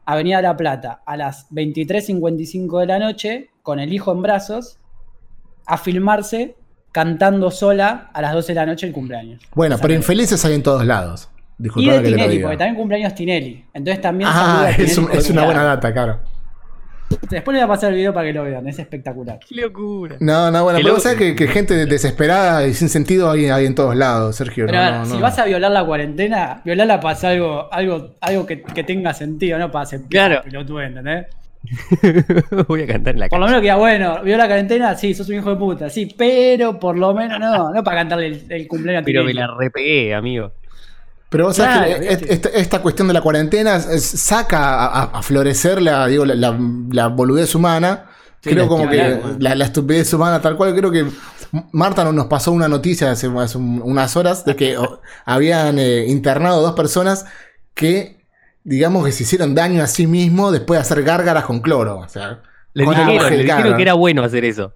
[0.05, 4.23] a Avenida de la Plata a las 23.55 de la noche, con el hijo en
[4.23, 4.79] brazos,
[5.67, 6.57] a filmarse
[6.93, 9.41] cantando sola a las 12 de la noche el cumpleaños.
[9.55, 11.29] Bueno, pero infelices hay en todos lados.
[11.59, 13.65] y Disculpame de que Tinelli, porque también cumpleaños Tinelli.
[13.75, 16.21] Entonces también Ah, es, un- una buena data, claro.
[17.29, 19.39] Después le voy a pasar el video para que lo vean, es espectacular.
[19.49, 20.17] ¡Qué locura!
[20.21, 23.47] No, no, bueno, Que pero luego- sabes que, que gente desesperada y sin sentido hay,
[23.47, 24.67] hay en todos lados, Sergio.
[24.67, 25.21] Pero no, a ver, no, si no.
[25.21, 29.59] vas a violar la cuarentena, violarla para hacer algo, algo, algo que, que tenga sentido,
[29.59, 30.43] no para hacer Claro.
[30.45, 31.27] pelotudez, ¿entendés?
[32.69, 34.23] Voy a cantar en la Por lo menos queda bueno.
[34.23, 34.95] ¿Vio la cuarentena?
[34.95, 35.91] Sí, sos un hijo de puta.
[35.91, 37.71] Sí, pero por lo menos no.
[37.73, 40.53] No para cantarle el, el cumpleaños a Pero me la repegué, amigo.
[41.31, 42.35] Pero vos sabés Claro, que ¿viste?
[42.35, 46.59] esta, esta cuestión de la cuarentena es- saca a, florecer la, digo, la, la-
[46.91, 48.07] la boludez humana.
[48.43, 50.75] Sí, creo como que la, la estupidez humana, tal cual.
[50.75, 51.07] Creo que
[51.73, 56.07] Marta nos pasó una noticia hace, hace un- unas horas de que o, habían eh,
[56.09, 57.27] internado dos personas
[57.75, 58.25] que,
[58.65, 61.99] digamos, que se hicieron daño a sí mismos después de hacer gárgaras con cloro.
[61.99, 62.41] O sea,
[62.75, 63.77] Le con dijeron, el- le dijeron claro.
[63.77, 64.73] que era bueno hacer eso.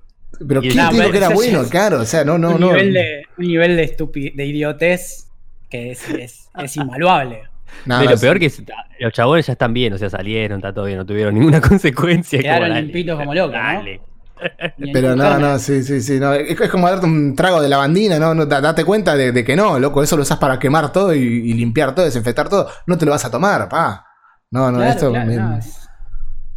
[0.46, 1.64] Pero y- ¿quién No, dijo que era bueno?
[1.68, 2.66] Claro, o sea, no, no, un, no.
[2.68, 5.28] nivel de, un nivel de, estupi- de idiotez
[5.70, 7.42] que es, es, es invaluable.
[7.86, 8.62] Nada, de lo es- peor que es-
[9.00, 12.40] los chabones ya están bien, o sea, salieron, está todo bien, no tuvieron ninguna consecuencia.
[12.40, 13.58] Quedaron como, limpitos como locos, ¿no?
[13.62, 14.00] Dale.
[14.92, 16.18] Pero no, no, sí, sí, sí.
[16.20, 16.32] No.
[16.34, 18.34] Es, es como darte un trago de lavandina, ¿no?
[18.34, 20.02] no da- date cuenta de, de que no, loco.
[20.02, 22.68] Eso lo usas para quemar todo y, y limpiar todo, desinfectar todo.
[22.86, 24.04] No te lo vas a tomar, pa.
[24.50, 25.10] No, no, Claro, esto.
[25.10, 25.88] claro, me- no, es,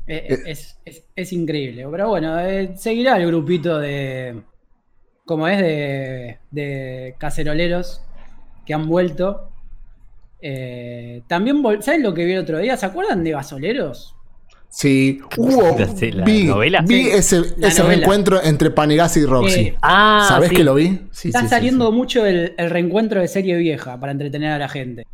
[0.07, 1.85] es- es- es- es increíble.
[1.89, 4.41] Pero bueno, eh, seguirá el grupito de.
[5.25, 8.01] Como es de, de caceroleros
[8.65, 9.51] que han vuelto.
[10.41, 12.77] Eh, también, ¿saben lo que vi el otro día?
[12.77, 14.13] ¿Se acuerdan de gasoleros?
[14.69, 15.75] Sí, hubo.
[15.79, 16.81] ¿La- la vi novela?
[16.85, 17.83] vi Sí, ese, ese novela.
[17.87, 19.59] reencuentro entre Panigasi y Roxy.
[19.61, 20.55] Eh, Ah, ¿Sabés sí.
[20.55, 21.07] que lo vi?
[21.11, 21.93] Sí, Está saliendo sí.
[21.95, 25.07] mucho el, el reencuentro de serie vieja para entretener a la gente.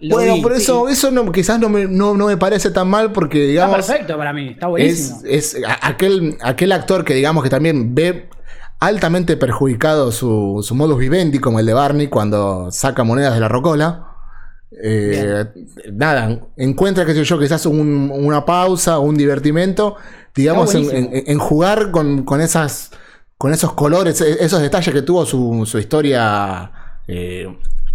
[0.00, 0.62] Lo Bueno, vi, por sí.
[0.62, 3.76] eso, eso no, quizás no me, no, no me parece tan mal porque, Está digamos.
[3.86, 5.20] perfecto para mí, está es, buenísimo.
[5.26, 8.28] es a- aquel, aquel actor que digamos que también ve
[8.78, 13.48] altamente perjudicado su, su modus vivendi, como el de Barney cuando saca monedas de la
[13.48, 14.07] rocola.
[14.70, 15.44] Eh,
[15.92, 19.96] nada, encuentra, qué sé yo, quizás un- una pausa, un divertimento,
[20.34, 21.14] digamos, en, buenísimo.
[21.16, 22.90] en- en jugar con, con esas
[23.38, 26.72] con esos colores, e- esos detalles que tuvo su, su historia
[27.06, 27.46] eh,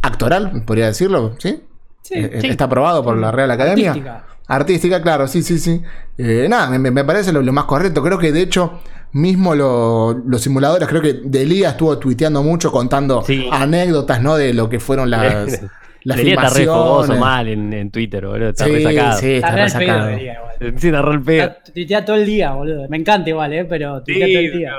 [0.02, 1.62] actoral, podría decirlo, ¿sí?
[2.02, 2.48] Sí, Eh, sí.
[2.48, 3.90] Está aprobado por la Real Academia.
[3.92, 4.26] Artística.
[4.48, 5.82] Artística, claro, sí, sí, sí.
[6.18, 8.02] Nada, me, me parece lo, lo más correcto.
[8.02, 8.80] Creo que de hecho,
[9.14, 13.48] mismo lo- los simuladores, creo que Delia estuvo tuiteando mucho contando Sí.
[13.52, 14.36] anécdotas, ¿no?
[14.36, 15.62] De lo que fueron las,
[16.06, 18.50] las Debería estar re fogoso mal en, en Twitter, boludo.
[18.50, 19.20] Está Sí, resacado.
[19.20, 20.08] sí, Está pedo, resacado.
[20.08, 20.40] diría.
[20.78, 21.44] Sí, está re el pedo.
[21.44, 22.90] Está- Tuitea todo el día, boludo.
[22.90, 23.66] Me encanta igual, ¿eh?
[23.66, 24.72] Pero tuitea todo el día.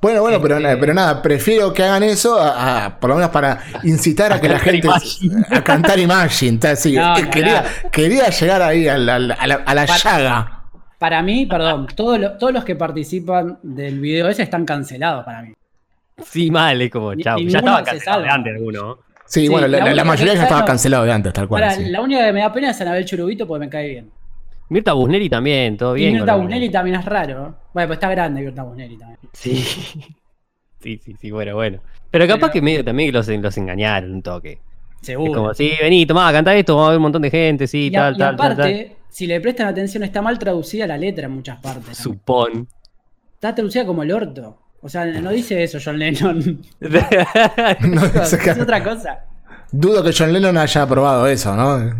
[0.00, 3.58] Bueno, bueno, pero, pero nada, prefiero que hagan eso, a, a- por lo menos para
[3.82, 4.86] incitar a, que la gente.
[4.86, 5.44] Imagine.
[5.50, 6.58] A cantar Imagine.
[6.94, 7.28] No, Eh,
[7.90, 10.54] quería, llegar ahí a la, a la- a la- Para- llaga.
[11.00, 15.42] Para mí, perdón, todos, los- todos los que participan del video ese están cancelados para
[15.42, 15.52] mí.
[16.24, 17.38] Sí, mal, es como, Ni- chao.
[17.38, 18.98] Ya estaba cancelado antes alguno.
[19.28, 21.62] Sí, Sí, bueno, la, mayoría ya estaba cancelado de antes, tal cual.
[21.62, 21.84] Ahora, sí.
[21.90, 24.10] la única que me da pena es Anabel Churubito porque me cae bien.
[24.70, 26.10] Mirta Busneri también, todo bien.
[26.10, 27.56] y Mirta Busnelli también es raro.
[27.72, 29.18] Bueno, pues está grande Mirta Busnelli también.
[29.32, 29.64] Sí.
[30.80, 31.80] Sí, sí, sí, bueno, bueno.
[32.08, 34.60] Pero capaz Pero- que medio también los, los engañaron un toque.
[35.02, 35.32] Seguro.
[35.32, 37.88] Es como, sí, vení, tomá, cantá esto, vamos a ver un montón de gente, sí,
[37.92, 40.96] y, a- tal, y tal, tal, aparte, si le prestan atención, está mal traducida la
[40.96, 41.98] letra en muchas partes.
[41.98, 42.68] Supón.
[43.34, 44.56] Está traducida como el orto.
[44.80, 46.62] O sea, no dice eso John Lennon.
[46.80, 49.24] No, es otra cosa.
[49.72, 51.78] Dudo que John Lennon haya aprobado eso, ¿no?
[51.78, 51.94] No,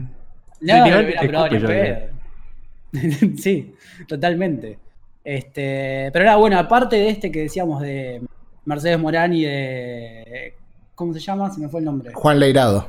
[0.60, 3.36] Literalmente lo hubiera probado ni pedo.
[3.38, 3.74] sí,
[4.06, 4.78] totalmente.
[5.24, 8.22] Este, pero era bueno, aparte de este que decíamos de
[8.64, 10.54] Mercedes Morán y de.
[10.94, 11.50] ¿Cómo se llama?
[11.50, 12.12] Se me fue el nombre.
[12.14, 12.88] Juan Leirado.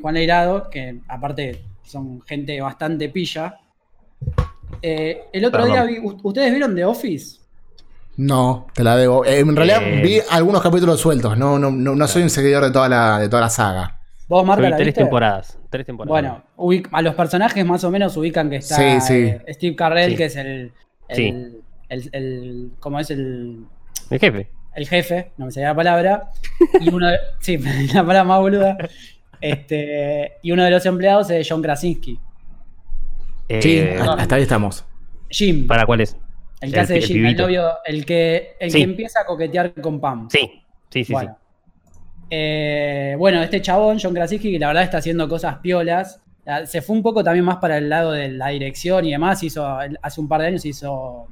[0.00, 3.58] Juan Leirado, que aparte son gente bastante pilla.
[4.82, 5.72] Eh, el otro Perdón.
[5.72, 6.06] día vi.
[6.06, 7.37] ¿u- ¿Ustedes vieron The Office?
[8.18, 9.24] No, te la debo.
[9.24, 10.00] Eh, en realidad Eh.
[10.02, 11.38] vi algunos capítulos sueltos.
[11.38, 14.00] No, no, no, no soy un seguidor de toda la, de toda la saga.
[14.28, 15.00] ¿Vos, Marta, la tres viste?
[15.02, 15.58] temporadas.
[15.70, 16.10] Tres temporadas.
[16.10, 19.14] Bueno, ubic- a los personajes más o menos ubican que está Sí, sí.
[19.14, 20.16] eh, Steve Carrell, Sí.
[20.16, 20.72] que es el.
[21.08, 21.28] el, Sí.
[21.88, 23.64] el- el- ¿Cómo es el.
[24.10, 24.50] El jefe.
[24.74, 26.30] el jefe, no me salía la palabra,
[26.80, 28.76] y uno de, sí, la palabra más boluda,
[29.40, 32.18] este, y uno de los empleados es John Krasinski,
[33.60, 34.84] Sí, Eh, hasta hasta ahí estamos.
[35.30, 36.16] Jim, ¿Para cuál es?
[36.60, 38.78] El que el- hace de Jim, el novio, el que, el Sí.
[38.78, 40.28] que empieza a coquetear con Pam.
[40.30, 41.12] Sí, sí, sí.
[41.12, 41.36] bueno.
[42.30, 46.82] Eh, bueno, este chabón, John Krasinski, que la verdad está haciendo cosas piolas, ah, se
[46.82, 49.66] fue un poco también más para el lado de la dirección y demás, hizo,
[50.02, 51.26] hace un par de años hizo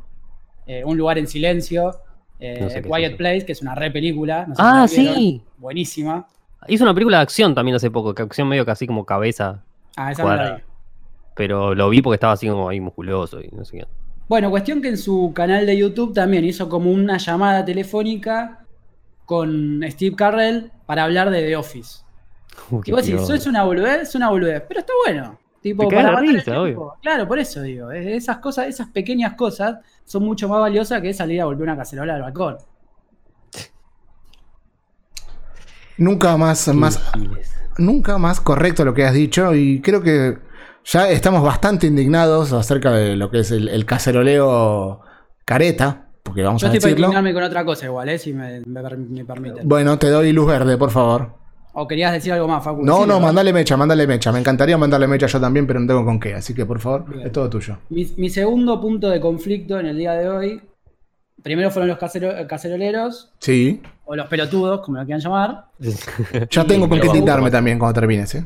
[0.68, 1.94] eh, Un lugar en silencio,
[2.40, 3.16] eh, No sé es Quiet.
[3.16, 4.46] Place, que es una re película.
[4.48, 5.42] no sé Ah, si sí.
[5.58, 6.26] Buenísima.
[6.66, 9.62] Hizo una película de acción también hace poco, que acción medio casi como cabeza.
[9.96, 10.62] Ah, esa no la vi.
[11.36, 13.86] Pero lo vi porque estaba así como ahí musculoso y no sé qué.
[14.28, 18.64] Bueno, cuestión que en su canal de YouTube también hizo como una llamada telefónica
[19.24, 22.00] con Steve Carrell para hablar de The Office.
[22.84, 23.22] Y vos decís, piola.
[23.22, 24.02] ¿eso es una boludez?
[24.02, 25.38] Es una boludez, pero está bueno.
[25.60, 26.94] Tipo, para el tiempo.
[27.02, 27.90] Claro, por eso digo.
[27.90, 31.76] es- Esas cosas, esas pequeñas cosas son mucho más valiosas que salir a volver una
[31.76, 32.56] cacerola al balcón.
[35.98, 36.70] Nunca más,
[37.78, 40.38] nunca más correcto lo que has dicho y creo que
[40.88, 45.00] Ya estamos bastante indignados acerca de lo que es el, el caceroleo
[45.44, 47.06] careta, porque vamos Yo a estoy para decirlo.
[47.08, 48.18] indignarme con otra cosa igual, ¿eh?
[48.18, 49.68] si me, me per- me permiten.
[49.68, 51.34] Bueno, te doy luz verde, por favor.
[51.78, 52.82] ¿O querías decir algo más, Facu?
[52.84, 53.20] No, no, ¿verdad?
[53.20, 54.32] mandale mecha, mandale mecha.
[54.32, 56.34] Me encantaría mandarle mecha yo también, pero no tengo con qué.
[56.34, 57.26] Así que, por favor, Bien.
[57.26, 57.78] es todo tuyo.
[57.90, 60.62] Mi, mi segundo punto de conflicto en el día de hoy,
[61.42, 63.82] primero fueron los casero- caceroleros, Sí.
[64.06, 65.64] o los pelotudos, como lo quieran llamar.
[66.50, 68.44] Ya tengo con qué indignarme también cuando termines, ¿eh?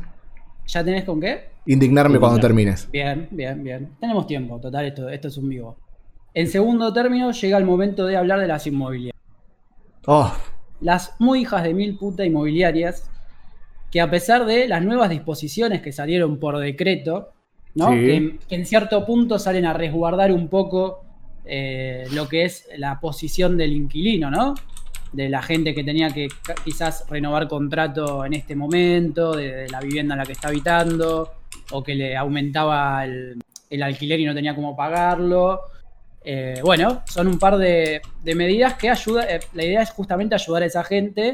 [0.67, 1.50] ¿Ya tenés con qué?
[1.65, 2.89] Indignarme cuando termines.
[2.91, 3.89] Bien, bien, bien.
[3.99, 5.77] Tenemos tiempo, total, esto, esto es un vivo.
[6.33, 9.21] En segundo término, llega el momento de hablar de las inmobiliarias.
[10.07, 10.33] Oh,
[10.79, 13.09] Las muy hijas de mil puta inmobiliarias,
[13.91, 17.33] que a pesar de las nuevas disposiciones que salieron por decreto,
[17.75, 17.89] ¿no?
[17.89, 17.99] Sí.
[17.99, 21.03] que, que en cierto punto salen a resguardar un poco
[21.45, 24.55] eh, lo que es la posición del inquilino, ¿no?
[25.11, 26.29] De la gente que tenía que
[26.63, 31.29] quizás renovar contrato en este momento, de, de la vivienda en la que está habitando,
[31.71, 35.61] o que le aumentaba el, el alquiler y no tenía cómo pagarlo.
[36.23, 39.25] Eh, bueno, son un par de, medidas que ayudan.
[39.29, 41.33] eh, la idea es justamente ayudar a esa gente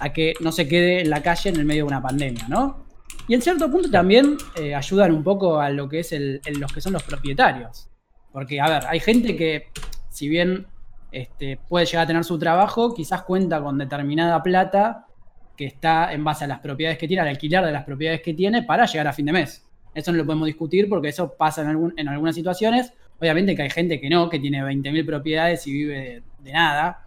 [0.00, 2.84] a que no se quede en la calle en el medio de una pandemia, ¿no?
[3.28, 6.60] Y en cierto punto también eh, ayudan un poco a lo que es el, el-
[6.60, 7.88] los que son los propietarios.
[8.30, 9.68] Porque, a ver, hay gente que,
[10.10, 10.66] si bien
[11.10, 15.06] este, puede llegar a tener su trabajo, quizás cuenta con determinada plata
[15.56, 18.34] que está en base a las propiedades que tiene, al alquiler de las propiedades que
[18.34, 19.65] tiene para llegar a fin de mes.
[19.96, 22.92] Eso no lo podemos discutir porque eso pasa en, algún- en algunas situaciones.
[23.18, 27.02] Obviamente que hay gente que no, que tiene 20.000 propiedades y vive de, de nada,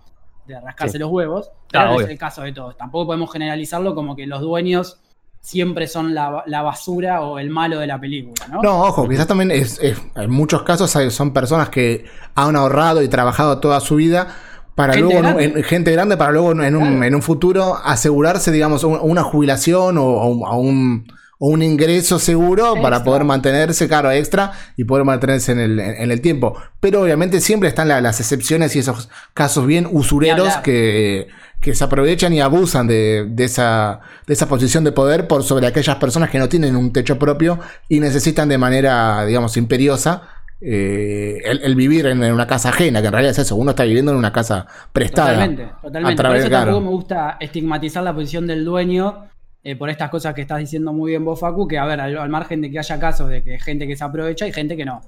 [0.47, 0.97] de rascarse Sí.
[0.99, 1.49] los huevos.
[1.51, 2.75] Ah, Pero no es el caso de todos.
[2.77, 4.99] Tampoco podemos generalizarlo como que los dueños
[5.41, 8.61] siempre son la, la basura o el malo de la película, ¿no?
[8.61, 13.07] No, ojo, quizás también es, es- en muchos casos son personas que han ahorrado y
[13.07, 14.27] trabajado toda su vida
[14.75, 15.43] para Gente luego, grande.
[15.45, 17.03] en- gente grande, para luego en un, Claro.
[17.03, 21.05] en un futuro asegurarse, digamos, un- una jubilación o, o un-
[21.41, 26.11] o un, ingreso seguro para poder mantenerse, claro, extra y poder mantenerse en el, en
[26.11, 26.55] el tiempo.
[26.81, 31.27] Pero obviamente siempre están la- las excepciones y esos casos bien usureros que,
[31.61, 35.65] que se aprovechan y abusan de, de esa, de esa posición de poder por sobre
[35.67, 40.23] aquellas personas que no tienen un techo propio y necesitan de manera, digamos, imperiosa
[40.61, 43.69] eh, el, el vivir en, en una casa ajena, que en realidad es eso, uno
[43.71, 45.29] está viviendo en una casa prestada.
[45.31, 46.13] Totalmente, totalmente.
[46.13, 46.65] A través, por eso claro.
[46.65, 49.29] tampoco me gusta estigmatizar la posición del dueño
[49.63, 52.17] eh, por estas cosas que estás diciendo muy bien vos, Facu, que a ver, al,
[52.17, 54.75] al margen de que haya casos de que hay gente que se aprovecha y gente
[54.77, 55.01] que no.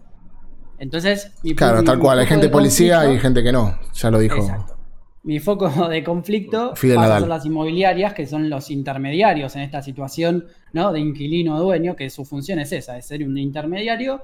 [0.80, 3.78] Entonces, mi Claro, mi- tal mi cual, hay gente policía conflicto- y gente que no,
[3.94, 4.38] ya lo dijo.
[4.38, 4.78] Exacto.
[5.24, 10.92] Mi foco de conflicto ser las inmobiliarias, que son los intermediarios en esta situación ¿no?
[10.92, 14.24] de inquilino-dueño, que su función es esa, de ser un intermediario,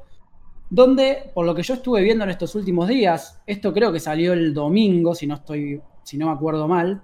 [0.72, 4.34] donde, por lo que yo estuve viendo en estos últimos días, esto creo que salió
[4.34, 7.02] el domingo, si no, estoy, si no me acuerdo mal,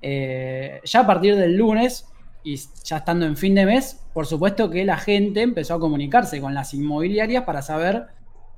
[0.00, 2.06] eh, ya a partir del lunes
[2.46, 6.40] y ya estando en fin de mes, por supuesto que la gente empezó a comunicarse
[6.40, 8.06] con las inmobiliarias para saber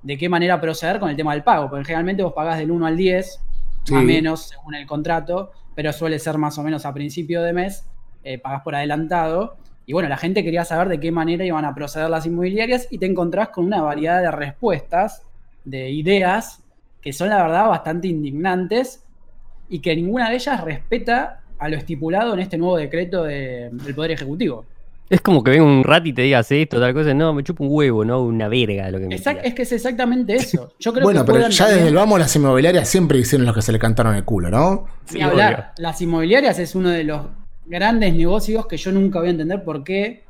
[0.03, 2.87] de qué manera proceder con el tema del pago, porque generalmente vos pagás del 1
[2.87, 3.41] al 10,
[3.85, 3.95] Sí.
[3.95, 7.55] más o menos según el contrato, pero suele ser más o menos a principio de
[7.55, 7.87] mes,
[8.25, 9.57] eh, pagás por adelantado.
[9.87, 12.99] Y bueno, la gente quería saber de qué manera iban a proceder las inmobiliarias y
[12.99, 15.23] te encontrás con una variedad de respuestas,
[15.65, 16.63] de ideas,
[17.01, 19.03] que son la verdad bastante indignantes
[19.71, 23.95] y que ninguna de ellas respeta a lo estipulado en este nuevo decreto de- del
[23.95, 24.65] Poder Ejecutivo.
[25.11, 27.15] Es como que venga un rat y te digas esto, tal cosa.
[27.15, 29.47] No, me chupa un huevo, no una verga lo que me Exact- digas.
[29.47, 30.75] es que es exactamente eso.
[30.79, 33.55] Yo creo Bueno, que pero ya también- desde el vamos las inmobiliarias siempre hicieron lo
[33.55, 34.85] que se le cantaron el culo, ¿no?
[35.07, 35.73] Sí, hablar.
[35.79, 37.23] Las inmobiliarias es uno de los
[37.65, 40.25] grandes negocios que yo nunca voy a entender por qué,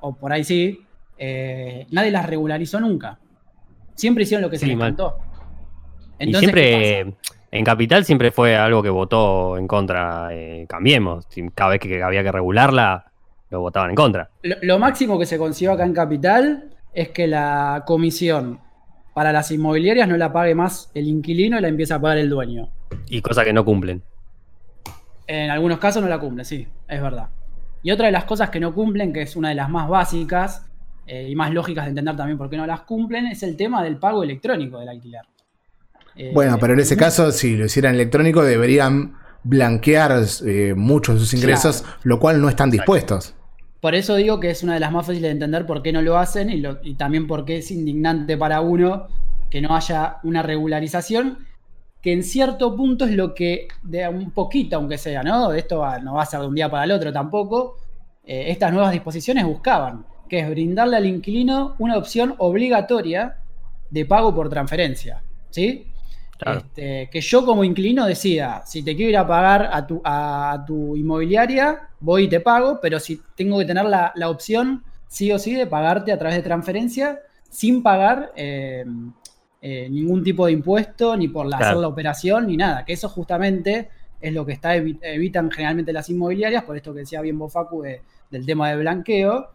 [0.00, 0.84] o por ahí sí,
[1.16, 3.18] eh, nadie las regularizó nunca.
[3.94, 4.88] Siempre hicieron lo que se Sí, les mal.
[4.90, 5.16] cantó.
[6.18, 7.14] y Entonces, ¿qué siempre,
[7.52, 11.26] en Capital siempre fue algo que votó en contra eh, Cambiemos.
[11.54, 13.12] Cada vez que había que regularla,
[13.50, 14.30] lo votaban en contra.
[14.42, 18.58] Lo, lo máximo que se consiguió acá en Capital es que la comisión
[19.12, 22.30] para las inmobiliarias no la pague más el inquilino y la empieza a pagar el
[22.30, 22.70] dueño.
[23.08, 24.02] Y cosas que no cumplen.
[25.26, 27.28] En algunos casos no la cumple, sí, es verdad.
[27.82, 30.70] Y otra de las cosas que no cumplen, que es una de las más básicas
[31.06, 33.82] eh, y más lógicas de entender también por qué no las cumplen, es el tema
[33.82, 35.22] del pago electrónico del alquiler.
[36.16, 41.20] Eh, Bueno, pero en ese caso, si lo hicieran electrónico, deberían blanquear eh, muchos de
[41.20, 43.34] sus ingresos, lo cual no están dispuestos.
[43.80, 46.02] Por eso digo que es una de las más fáciles de entender por qué no
[46.02, 49.08] lo hacen y, lo- y también por qué es indignante para uno
[49.50, 51.38] que no haya una regularización,
[52.00, 55.52] que en cierto punto es lo que, de un poquito aunque sea, ¿no?
[55.52, 57.78] Esto va- no va a ser de un día para el otro tampoco,
[58.24, 63.36] eh, estas nuevas disposiciones buscaban, que es brindarle al inquilino una opción obligatoria
[63.90, 65.86] de pago por transferencia, ¿sí?
[66.42, 66.60] Claro.
[66.60, 70.64] Este, que yo como inquilino decida, si te quiero ir a pagar a tu, a
[70.66, 75.30] tu inmobiliaria, voy y te pago, pero si tengo que tener la, la opción, sí
[75.30, 78.84] o sí de pagarte a través de transferencia sin pagar eh,
[79.60, 82.84] eh, ningún tipo de impuesto, ni por la, hacer la operación, ni nada.
[82.84, 87.20] Que eso justamente es lo que está evitan generalmente las inmobiliarias, por esto que decía
[87.20, 89.50] bien Bofacu del tema de blanqueo,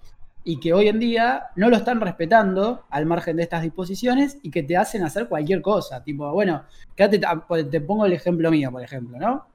[0.48, 4.50] y que hoy en día no lo están respetando al margen de estas disposiciones y
[4.50, 6.02] que te hacen hacer cualquier cosa.
[6.02, 6.64] Tipo, bueno,
[6.96, 9.46] quédate, pues, te pongo el ejemplo mío, por ejemplo, ¿no?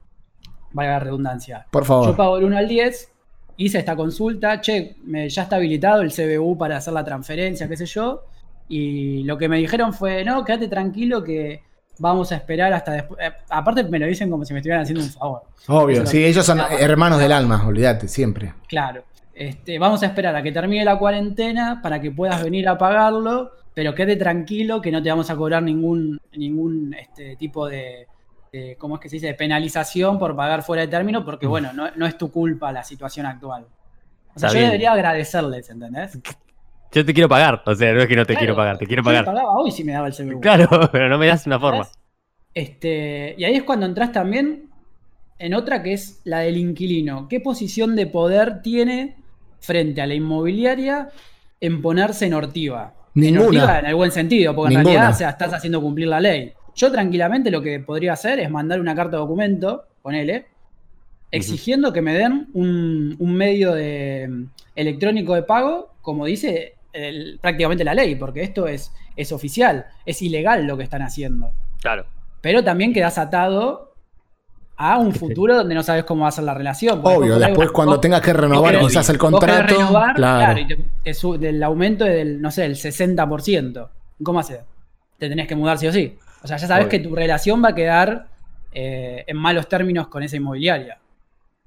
[0.73, 1.67] Vaya la redundancia.
[1.71, 2.09] Por favor.
[2.09, 3.11] Yo pago el 1 al 10,
[3.57, 7.77] hice esta consulta, che, me, ya está habilitado el CBU para hacer la transferencia, qué
[7.79, 8.25] sé yo,
[8.69, 11.63] y lo que me dijeron fue, no, quédate tranquilo que
[12.01, 13.19] vamos a esperar hasta después.
[13.19, 15.41] Eh, aparte me lo dicen como si me estuvieran haciendo un favor.
[15.69, 18.53] Obvio, sí, ellos son hermanos del alma, olvídate, siempre.
[18.69, 19.05] Claro.
[19.43, 23.51] Este, vamos a esperar a que termine la cuarentena para que puedas venir a pagarlo,
[23.75, 28.07] pero quede tranquilo que no te vamos a cobrar ningún, ningún este, tipo de,
[28.79, 31.51] ¿cómo es que se dice?, de penalización por pagar fuera de término, porque mm.
[31.51, 33.67] bueno, no, es tu culpa la situación actual.
[34.33, 36.17] O sea, yo debería agradecerles, ¿entendés?
[36.93, 39.03] Yo te quiero pagar, o sea, no es que no te quiero pagar, te quiero
[39.03, 39.25] pagar.
[39.25, 40.41] Yo pagaba hoy si me daba el seguro.
[40.41, 41.89] Claro, pero no me das una forma.
[42.53, 44.69] Este, y ahí es cuando entras también
[45.39, 47.29] en otra que es la del inquilino.
[47.29, 49.22] ¿Qué posición de poder tiene
[49.63, 51.09] frente a la inmobiliaria
[51.61, 52.93] en ponerse en ortiva?
[53.15, 53.79] Ninguna.
[53.79, 56.53] En el buen sentido, porque en realidad estás haciendo cumplir la ley.
[56.75, 60.47] Yo tranquilamente lo que podría hacer es mandar una carta de documento, ponele,
[61.31, 66.75] exigiendo que me den un, un medio de, electrónico de pago, como dice
[67.41, 71.53] prácticamente la ley, porque esto es, es oficial, es ilegal lo que están haciendo.
[71.81, 72.05] Claro.
[72.41, 73.92] Pero también quedas atado
[74.77, 77.01] a un futuro donde no sabes cómo va a ser la relación.
[77.03, 79.75] Obvio, después cuando tengas que renovar quizás el contrato.
[80.15, 80.61] claro.
[80.61, 83.89] y te, del aumento del, no sé, el 60%.
[84.23, 84.61] ¿Cómo haces?
[85.19, 86.17] Te tenés que mudar sí o sí.
[86.43, 88.27] O sea, ya sabes que tu relación va a quedar
[88.73, 90.99] eh, en malos términos con esa inmobiliaria.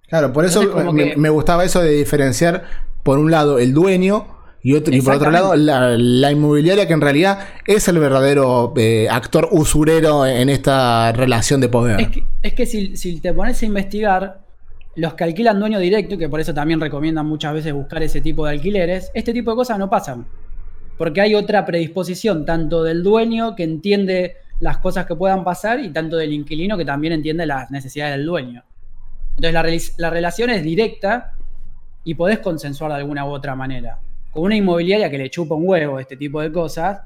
[0.07, 2.63] Claro, por eso me, gustaba eso de diferenciar,
[3.03, 4.27] por un lado, el dueño
[4.65, 9.07] y, otro, y por otro lado, la, inmobiliaria, que en realidad es el verdadero eh,
[9.11, 11.99] actor usurero en esta relación de poder.
[12.41, 14.39] Es que, si, te pones a investigar,
[14.95, 18.21] los que alquilan dueño directo, y que por eso también recomiendan muchas veces buscar ese
[18.21, 20.25] tipo de alquileres, este tipo de cosas no pasan.
[20.97, 25.91] Porque hay otra predisposición, tanto del dueño que entiende las cosas que puedan pasar y
[25.91, 28.63] tanto del inquilino que también entiende las necesidades del dueño.
[29.37, 31.33] Entonces la, la relación es directa
[32.03, 33.99] y podés consensuar de alguna u otra manera
[34.35, 36.99] con una inmobiliaria que le chupa un huevo este tipo de cosas,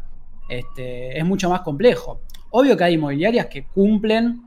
[0.50, 2.22] este, es mucho más complejo.
[2.50, 4.42] Obvio que hay inmobiliarias que cumplen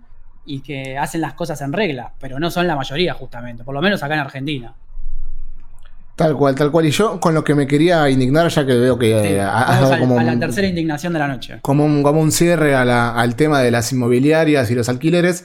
[0.45, 3.81] y que hacen las cosas en regla, pero no son la mayoría justamente, por lo
[3.81, 4.75] menos acá en Argentina.
[6.17, 6.87] Tal cual, tal cual.
[6.87, 10.19] Y yo con lo que me quería indignar, ya que veo que eh, dado como
[10.19, 11.61] a la tercera indignación de la noche.
[11.63, 15.45] Como un, como un cierre al tema de las inmobiliarias y los alquileres,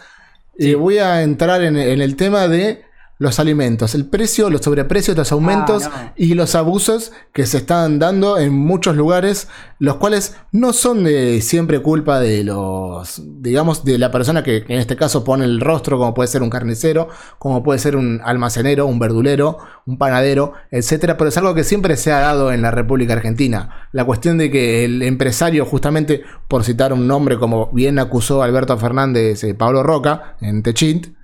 [0.58, 2.84] eh, voy a entrar en, el tema de
[3.20, 7.98] los alimentos, el precio, los sobreprecios, los aumentos ah, y los abusos que se están
[7.98, 9.48] dando en muchos lugares,
[9.80, 14.80] los cuales no son de siempre culpa de los, digamos, de la persona que en
[14.80, 18.86] este caso pone el rostro, como puede ser un carnicero, como puede ser un almacenero,
[18.86, 22.70] un verdulero, un panadero, etcétera, pero es algo que siempre se ha dado en la
[22.70, 23.88] República Argentina.
[23.94, 28.78] La cuestión de que el empresario, justamente por citar un nombre como bien acusó Alberto
[28.78, 31.17] Fernández, eh, Pablo Roca, en Techint,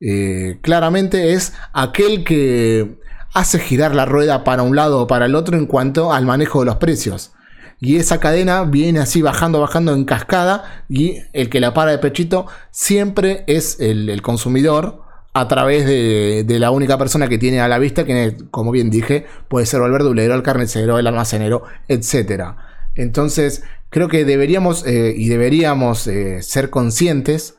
[0.00, 2.98] eh, claramente es aquel que
[3.32, 6.60] hace girar la rueda para un lado o para el otro en cuanto al manejo
[6.60, 7.32] de los precios.
[7.78, 11.98] Y esa cadena viene así bajando, bajando en cascada y el que la para de
[11.98, 15.02] pechito siempre es el, consumidor
[15.34, 19.26] a través de, la única persona que tiene a la vista, que como bien dije,
[19.48, 22.54] puede ser el verdulero, el carnicero, el almacenero, etc.
[22.94, 27.58] Entonces, creo que deberíamos eh, y deberíamos eh, ser conscientes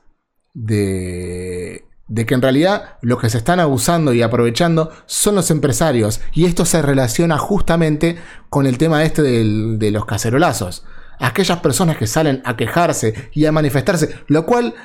[0.55, 6.21] de de que en realidad los que se están abusando y aprovechando son los empresarios.
[6.33, 8.17] Y esto se relaciona justamente
[8.49, 10.85] con el tema este de los cacerolazos.
[11.19, 14.75] Aquellas personas que salen a quejarse y a manifestarse, lo cual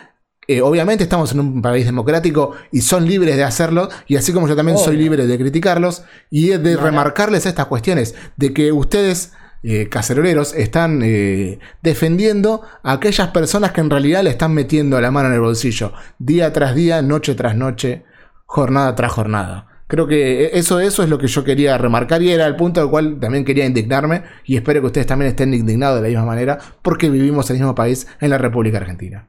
[0.48, 4.48] eh, obviamente estamos en un país democrático y son libres de hacerlo, y así como
[4.48, 9.32] yo también soy libre de criticarlos y de remarcarles estas cuestiones, de que ustedes
[9.62, 15.12] eh, caceroleros están eh, defendiendo a aquellas personas que en realidad le están metiendo la
[15.12, 18.04] mano en el bolsillo, día tras día, noche tras noche,
[18.44, 19.68] jornada tras jornada.
[19.86, 22.90] Creo que eso, eso es lo que yo quería remarcar y era el punto al
[22.90, 26.58] cual también quería indignarme y espero que ustedes también estén indignados de la misma manera
[26.80, 29.28] porque vivimos en el mismo país, en la República Argentina.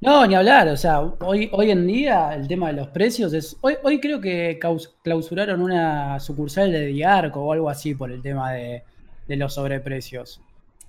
[0.00, 3.56] No, ni hablar, o sea, hoy, hoy en día el tema de los precios es...
[3.62, 4.58] Hoy, hoy creo que
[5.02, 8.84] clausuraron una sucursal de Diarco o algo así por el tema de,
[9.28, 10.40] de los sobreprecios.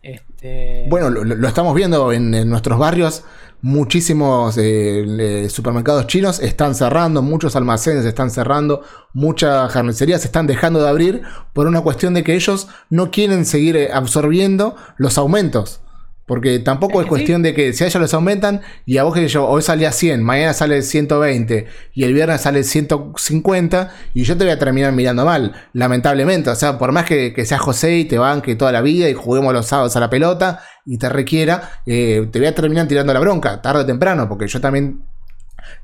[0.01, 0.85] Este...
[0.89, 3.23] Bueno, lo, estamos viendo en, nuestros barrios
[3.61, 10.87] muchísimos eh, supermercados chinos están cerrando, muchos almacenes están cerrando, muchas carnicerías están dejando de
[10.87, 11.21] abrir
[11.51, 15.81] por una cuestión de que ellos no quieren seguir eh, absorbiendo los aumentos.
[16.29, 19.27] Porque tampoco es, cuestión de que si a ellos les aumentan y a vos que
[19.27, 21.65] yo hoy salía 100, mañana sale 120
[21.95, 26.51] y el viernes sale 150 y yo te voy a terminar mirando mal, lamentablemente.
[26.51, 29.15] O sea, por más que, que seas José y te banque toda la vida y
[29.15, 33.11] juguemos los sábados a la pelota y te requiera, eh, te voy a terminar tirando
[33.11, 35.01] la bronca, tarde o temprano, porque yo también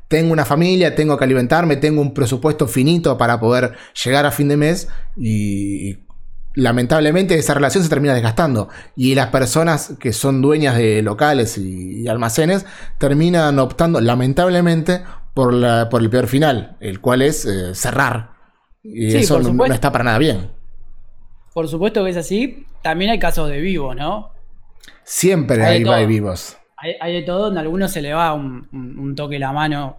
[0.08, 3.74] tengo una familia, tengo que alimentarme, tengo un presupuesto finito para poder
[4.04, 6.05] llegar a fin de mes y,
[6.56, 12.08] lamentablemente esa relación se termina desgastando y las personas que son dueñas de locales y,
[12.08, 12.66] almacenes
[12.98, 15.04] terminan optando lamentablemente
[15.34, 18.32] por, la, por el peor final, el cual es eh, cerrar.
[18.84, 20.52] Y eso no, está para nada bien.
[21.54, 22.66] Por supuesto que es así.
[22.84, 24.32] También hay casos de vivos, ¿no?
[25.04, 26.58] Siempre hay, hay, vivos.
[26.78, 29.98] Hay, de todo, en algunos se le va un, un, toque la mano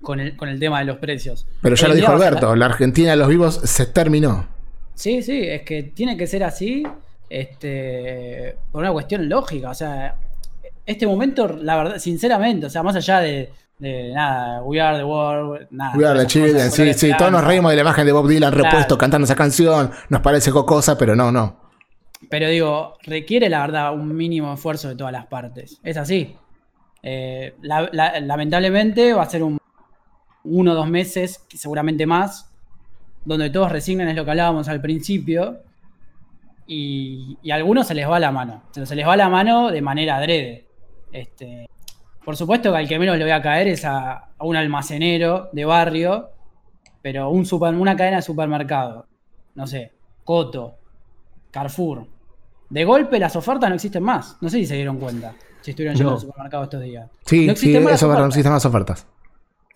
[0.00, 1.46] con el, con el tema de los precios.
[1.60, 4.46] Pero ya lo dijo Alberto, la Argentina de los vivos se terminó.
[4.94, 6.82] Sí, sí, es que tiene que ser así
[7.28, 9.70] este, por una cuestión lógica.
[9.70, 10.16] O sea,
[10.84, 15.68] este momento, la verdad, sinceramente, o sea, más allá de, nada, We Are the World,
[15.70, 15.96] nada.
[15.96, 18.52] We Are the Children, sí, sí, todos nos reímos de la imagen de Bob Dylan
[18.52, 21.70] repuesto cantando esa canción, nos parece cocosa, pero no, no.
[22.28, 25.78] Pero digo, requiere la verdad un mínimo esfuerzo de todas las partes.
[25.82, 26.36] Es así.
[27.02, 29.58] Eh, lamentablemente va a ser un
[30.44, 32.49] uno o dos meses, seguramente más,
[33.24, 35.58] donde todos resignan, es lo que hablábamos al principio,
[36.66, 38.62] y, a algunos se les va la mano.
[38.70, 40.66] Se les va la mano de manera adrede.
[41.10, 41.68] Este,
[42.24, 45.64] por supuesto que al que menos le voy a caer es a, un almacenero de
[45.64, 46.30] barrio,
[47.02, 49.06] pero un super, una cadena de supermercado,
[49.54, 49.92] no sé,
[50.24, 50.76] Coto,
[51.50, 52.06] Carrefour.
[52.68, 54.38] De golpe las ofertas no existen más.
[54.40, 57.10] No sé si se dieron cuenta, si estuvieron yendo al supermercado estos días.
[57.26, 59.06] Sí, no sí, eso no existen más ofertas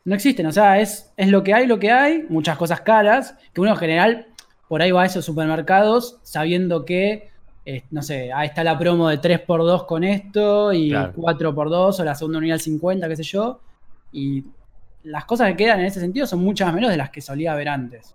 [0.04, 0.46] no existen.
[0.46, 3.70] O sea, es, es lo que hay, lo que hay, muchas cosas caras, que uno
[3.70, 4.26] en general
[4.68, 7.30] por ahí va a esos supermercados sabiendo que,
[7.64, 12.14] eh, no sé, ahí está la promo de 3x2 con esto y 4x2 o la
[12.14, 13.60] segunda unidad 50, qué sé yo.
[14.12, 14.44] Y
[15.04, 17.68] las cosas que quedan en ese sentido son muchas menos de las que solía haber
[17.68, 18.14] antes.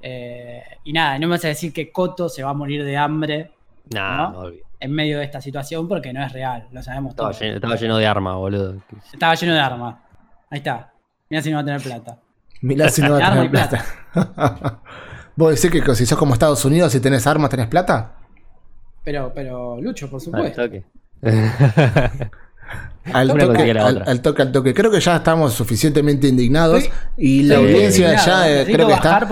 [0.00, 2.96] Eh, y nada, no me vas a decir que Coto se va a morir de
[2.96, 3.50] hambre.
[3.94, 4.50] ¿no?
[4.82, 7.96] en medio de esta situación porque no es real, lo sabemos estaba Lleno, estaba lleno
[7.98, 8.82] de armas, boludo.
[9.12, 9.96] Estaba lleno de armas.
[10.52, 10.92] Ahí está.
[11.30, 12.18] Mira si no va a tener plata.
[12.60, 13.84] Mira si no va a tener plata.
[15.34, 18.16] ¿Vos decís que si sos como Estados Unidos y tenés armas, tenés plata?
[19.02, 20.60] Pero, pero, Lucho, por supuesto.
[23.12, 23.70] Al toque.
[23.72, 26.84] al, toque, al, toque, Creo que ya estamos suficientemente indignados
[27.16, 29.28] y la audiencia ya eh, creo que está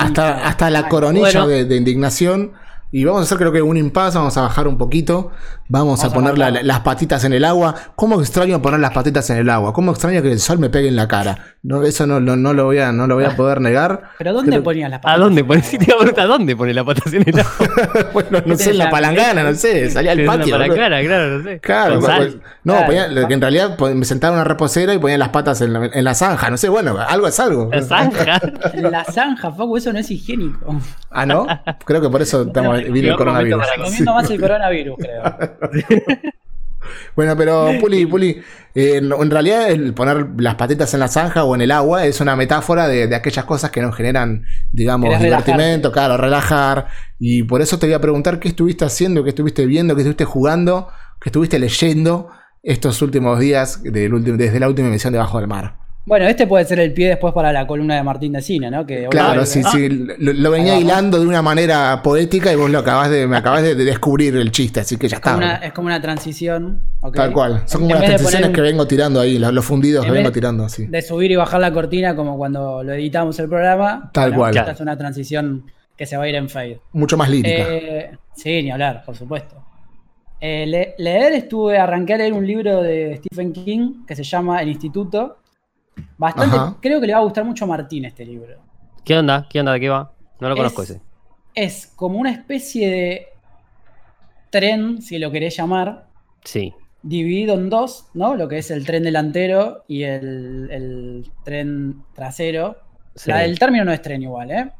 [0.00, 2.52] hasta, hasta la coronilla de, indignación.
[2.92, 5.30] Y vamos a hacer creo que un impasse, vamos a bajar un poquito,
[5.68, 7.74] vamos, a poner las patitas en el agua.
[7.94, 9.72] ¿Cómo extraño poner las patitas en el agua?
[9.72, 11.38] ¿Cómo extraño que el sol me pegue en la cara?
[11.62, 14.02] No, eso no, no, lo, voy a, no lo voy a poder negar.
[14.18, 15.18] ¿Pero dónde ponías las patas?
[15.18, 15.72] ¿A dónde pones?
[16.18, 18.10] ¿A dónde pones las patas en el agua?
[18.12, 20.58] bueno, no sé, en la palangana, no sé, salía al patio.
[20.58, 21.60] La palangana, claro, no sé.
[21.60, 22.74] Claro, pues, no,
[23.28, 25.86] que en realidad pues, me sentaba en una reposera y ponía las patas en la,
[25.86, 27.68] en la zanja, no sé, bueno, algo es algo.
[27.72, 28.40] ¿La zanja?
[28.72, 30.80] en la zanja, Facu, eso no es higiénico.
[31.10, 31.46] Ah, ¿no?
[31.84, 33.66] Creo que por eso estamos, vino el coronavirus.
[33.76, 35.22] Recomiendo más el coronavirus, creo.
[37.16, 38.40] bueno, pero Puli, Puli,
[38.74, 42.20] eh, en realidad el poner las patitas en la zanja o en el agua es
[42.20, 46.86] una metáfora de, aquellas cosas que nos generan, digamos, divertimento, claro, relajar.
[47.18, 50.24] Y por eso te voy a preguntar qué estuviste haciendo, qué estuviste viendo, qué estuviste
[50.24, 50.88] jugando,
[51.20, 52.30] qué estuviste leyendo
[52.62, 55.89] estos últimos días desde la última emisión de Bajo del Mar.
[56.06, 58.86] Bueno, este puede ser el pie después para la columna de Martín de Cine, ¿no?
[58.86, 59.88] Que claro, sí, sí.
[60.18, 63.74] Lo, venía hilando de una manera poética y vos lo acabas de, me acabas de
[63.74, 65.56] descubrir el chiste, así que ya está.
[65.56, 66.82] es como una transición.
[67.14, 67.62] Tal cual.
[67.66, 70.86] Son como las transiciones que vengo tirando ahí, los, fundidos que vengo tirando así.
[70.86, 74.10] De subir y bajar la cortina como cuando lo editamos el programa.
[74.12, 74.56] Tal cual.
[74.56, 76.80] Esta es una transición que se va a ir en fade.
[76.92, 77.62] Mucho más lírica.
[77.68, 79.62] Eh, sí, ni hablar, por supuesto.
[80.40, 84.70] Eh, leer, estuve, arranqué a leer un libro de Stephen King que se llama El
[84.70, 85.36] Instituto
[86.16, 88.56] Bastante, creo que le va a gustar mucho a Martín este libro.
[89.04, 89.46] ¿Qué onda?
[89.48, 89.72] ¿Qué onda?
[89.72, 90.12] ¿De qué va?
[90.40, 91.00] No lo conozco ese.
[91.54, 93.26] Es como una especie de
[94.50, 96.06] tren, si lo querés llamar.
[96.44, 96.74] Sí.
[97.02, 98.34] Dividido en dos, ¿no?
[98.34, 102.76] Lo que es el tren delantero y el, tren trasero.
[103.26, 104.70] el término no es tren igual, ¿eh?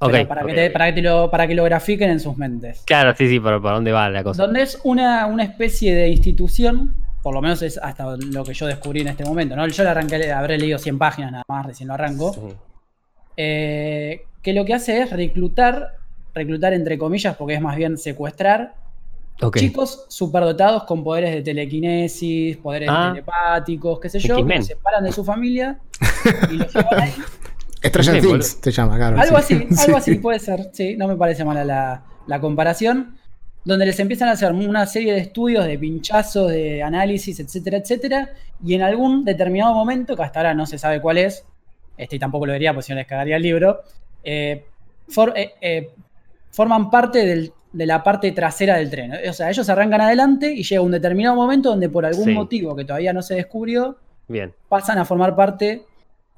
[0.00, 2.82] Okay, para, Que para, que lo, para que lo grafiquen en sus mentes.
[2.86, 4.44] Claro, sí, sí, pero ¿para dónde va la cosa?
[4.44, 6.94] Donde es una, una especie de institución
[7.28, 9.68] por lo menos es hasta lo que yo descubrí en este momento, ¿no?
[9.68, 12.34] Yo le arranqué, habré leído 100 páginas nada más, recién lo arranco.
[13.36, 15.96] Eh, que lo que hace es reclutar,
[16.32, 18.76] reclutar entre comillas, porque es más bien secuestrar.
[19.56, 23.10] Chicos superdotados con poderes de telequinesis, poderes Ah.
[23.12, 25.78] telepáticos, qué sé yo, que los separan de su familia
[26.50, 27.12] y los llevan ahí.
[27.82, 29.20] Sí, Things se llama, claro.
[29.20, 29.54] Algo sí.
[29.54, 30.10] así, algo Sí.
[30.12, 30.70] así puede ser.
[30.72, 33.17] Sí, no me parece mala la, la comparación.
[33.68, 38.30] Donde les empiezan a hacer una serie de estudios, de pinchazos, de análisis, etcétera, etcétera.
[38.64, 41.44] Y en algún determinado momento, que hasta ahora no se sabe cuál es,
[41.98, 43.80] este y tampoco lo vería, porque si no les cagaría el libro,
[44.24, 44.64] eh,
[45.08, 45.90] for- eh, eh,
[46.50, 49.12] forman parte del- de la parte trasera del tren.
[49.28, 52.32] O sea, ellos arrancan adelante y llega un determinado momento donde por algún Sí.
[52.32, 53.98] motivo que todavía no se descubrió,
[54.28, 54.54] Bien.
[54.70, 55.84] pasan a formar parte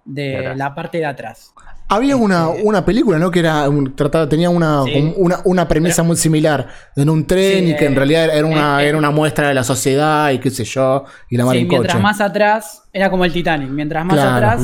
[0.05, 1.53] De la parte de atrás.
[1.93, 3.31] Había una, Este- una película, ¿no?
[3.33, 5.13] Que era un, trataba, tenía una, Sí.
[5.17, 8.47] una, una premisa muy similar en un tren Sí, y que en eh, realidad era
[8.47, 11.57] una, eh, era una muestra de la sociedad y qué sé yo, y la mar
[11.57, 12.03] Sí, en mientras coche.
[12.03, 14.37] más atrás, era como el Titanic, mientras más Claro.
[14.37, 14.63] atrás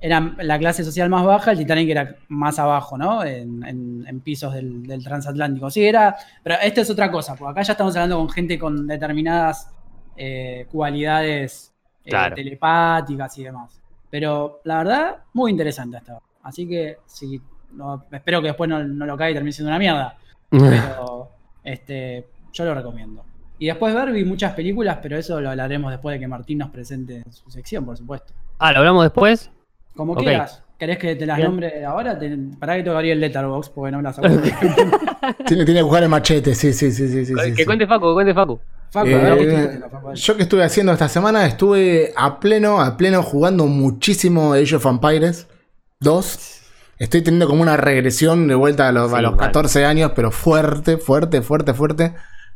[0.00, 3.24] era la clase social más baja, el Titanic era más abajo, ¿no?
[3.24, 5.68] En, en- en pisos del, del transatlántico.
[5.70, 8.86] Sí, era, pero esta es otra cosa, porque acá ya estamos hablando con gente con
[8.86, 9.68] determinadas
[10.16, 11.72] eh, cualidades
[12.04, 12.34] eh, Claro.
[12.36, 13.80] telepáticas y demás.
[14.10, 16.24] Pero la verdad, muy interesante hasta ahora.
[16.42, 17.40] Así que sí,
[17.72, 20.16] no- espero que después no, no lo caiga y termine siendo una mierda.
[20.50, 21.28] Pero
[21.64, 23.24] este, yo lo recomiendo.
[23.58, 26.70] Y después ver, vi muchas películas, pero eso lo hablaremos después de que Martín nos
[26.70, 28.32] presente su sección, por supuesto.
[28.58, 29.50] Ah, ¿lo hablamos después?
[29.94, 30.64] Como quieras.
[30.76, 31.48] ¿Querés que te las Bien.
[31.48, 32.18] nombre ahora?
[32.18, 34.26] Te, para que tocaría el Letterbox, porque no me las hago.
[35.46, 37.24] Tiene, tiene que jugar el machete, sí, sí, sí, sí.
[37.26, 37.64] sí, que sí.
[37.64, 38.58] cuente Facu, que cuente Facu.
[38.90, 39.80] Facu, Eh.
[40.14, 44.86] Yo que estuve haciendo esta semana, estuve a pleno, a pleno jugando muchísimo Age of
[44.86, 45.46] Empires
[46.02, 46.38] 2.
[46.98, 49.40] Estoy teniendo como una regresión de vuelta a los, a los mal.
[49.46, 52.14] 14 años, pero fuerte, fuerte, fuerte, fuerte.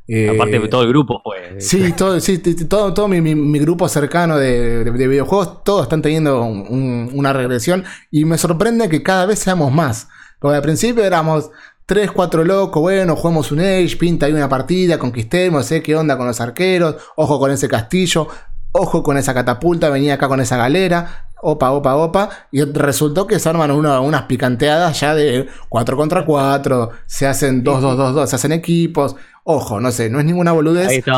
[0.08, 1.60] Eh, Aparte, todo el grupo fue.
[1.60, 5.82] Sí, todo, sí, todo, todo mi, mi- mi grupo cercano de, de- de videojuegos, todos
[5.82, 10.06] están teniendo un- un- una regresión y me sorprende que cada vez seamos más.
[10.38, 11.50] Porque al principio éramos
[11.86, 16.16] 3, 4 locos, bueno, jugamos un Age, pinta ahí una partida, conquistemos, sé qué onda
[16.16, 18.28] con los arqueros, ojo con ese castillo,
[18.70, 23.38] ojo con esa catapulta, venía acá con esa galera, opa, opa, opa, y resultó que
[23.38, 28.14] se arman una- unas picanteadas ya de 4 contra 4, se hacen 2, 2, 2,
[28.14, 30.88] 2, se hacen equipos, ojo, no sé, no es ninguna boludez.
[30.88, 31.16] Ahí está.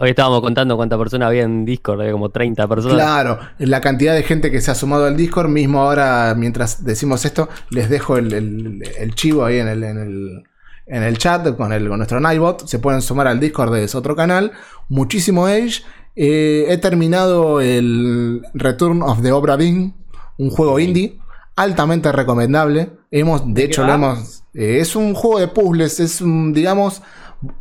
[0.00, 2.94] Hoy estábamos contando cuántas personas había en Discord, había como 30 personas.
[2.96, 7.24] Claro, la cantidad de gente que se ha sumado al Discord, mismo ahora, mientras decimos
[7.24, 10.42] esto, les dejo el, el- el chivo ahí en el, en el,
[10.86, 12.68] en el chat con, el, con nuestro Nightbot.
[12.68, 14.52] Se pueden sumar al Discord de ese otro canal.
[14.88, 15.82] Muchísimo Age.
[16.20, 19.94] Eh, he terminado el Return of the Obra Dinn,
[20.36, 21.16] un juego indie,
[21.54, 22.90] altamente recomendable.
[23.12, 24.42] Hemos, de ¿De hecho, lo hemos.
[24.52, 27.02] eh, es un juego de puzzles, es un, digamos.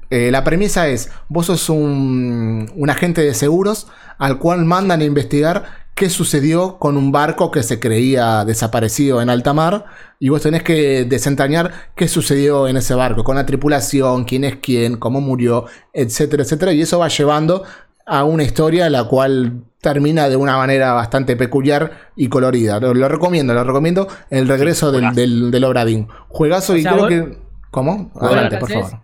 [0.09, 3.85] eh, la premisa es: vos sos un, un agente de seguros
[4.17, 9.29] al cual mandan a investigar qué sucedió con un barco que se creía desaparecido en
[9.29, 9.85] alta mar.
[10.19, 14.55] Y vos tenés que desentrañar qué sucedió en ese barco, con la tripulación, quién es
[14.55, 16.73] quién, cómo murió, etcétera, etcétera.
[16.73, 17.63] Y eso va llevando
[18.07, 22.79] a una historia la cual termina de una manera bastante peculiar y colorida.
[22.79, 24.07] Lo, lo recomiendo, lo recomiendo.
[24.29, 26.07] El regreso del, del, del Obradín.
[26.29, 27.37] Juegazo O y creo vos- que.
[27.69, 28.11] ¿Cómo?
[28.19, 29.01] Adelante, por favor.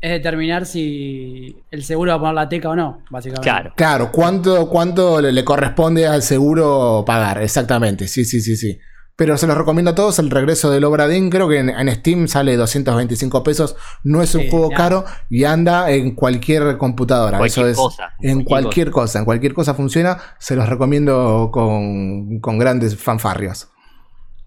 [0.00, 3.42] Es determinar si el seguro va a poner la teca o no, básicamente.
[3.48, 3.72] Claro.
[3.74, 7.42] Claro, ¿cuánto, cuánto le, le corresponde al seguro pagar?
[7.42, 8.78] Exactamente, sí, sí, sí, sí.
[9.16, 11.30] Pero se los recomiendo a todos el regreso del Obradín.
[11.30, 13.74] Creo que en, en Steam sale 225 pesos.
[14.04, 17.38] No es un Sí, juego caro y anda en cualquier computadora.
[17.38, 19.18] Cualquier Eso es cosa, en cualquier cosa.
[19.20, 20.18] En cualquier cosa funciona.
[20.38, 23.68] Se los recomiendo con, con grandes fanfarrios.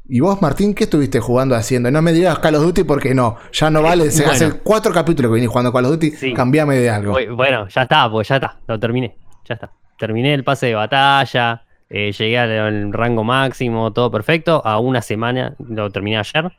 [0.08, 1.90] ¿Y vos, Martín, qué estuviste jugando haciendo?
[1.92, 4.10] No me digas Call of Duty porque no, ya no vale.
[4.12, 4.32] Se Bueno.
[4.34, 6.12] hace cuatro capítulos que venís jugando Call of Duty.
[6.12, 6.34] Sí.
[6.34, 7.16] Cambiame de algo.
[7.36, 9.16] Bueno, ya está, pues ya está, lo terminé.
[9.48, 9.72] Ya está.
[9.98, 14.62] Terminé el pase de batalla, eh, llegué al, rango máximo, todo perfecto.
[14.66, 16.52] A una semana, lo terminé ayer.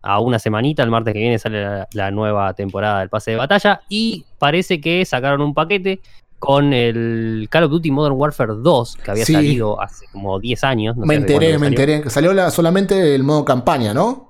[0.00, 3.36] A una semanita, el martes que viene sale la, la nueva temporada del pase de
[3.36, 3.80] batalla.
[3.88, 6.00] Y parece que sacaron un paquete
[6.38, 9.32] con el Call of Duty Modern Warfare 2, que había Sí.
[9.32, 10.96] salido hace como 10 años.
[10.96, 11.66] no me sé enteré, me salió.
[11.68, 12.10] enteré.
[12.10, 14.27] Salió la- solamente el modo campaña, ¿no?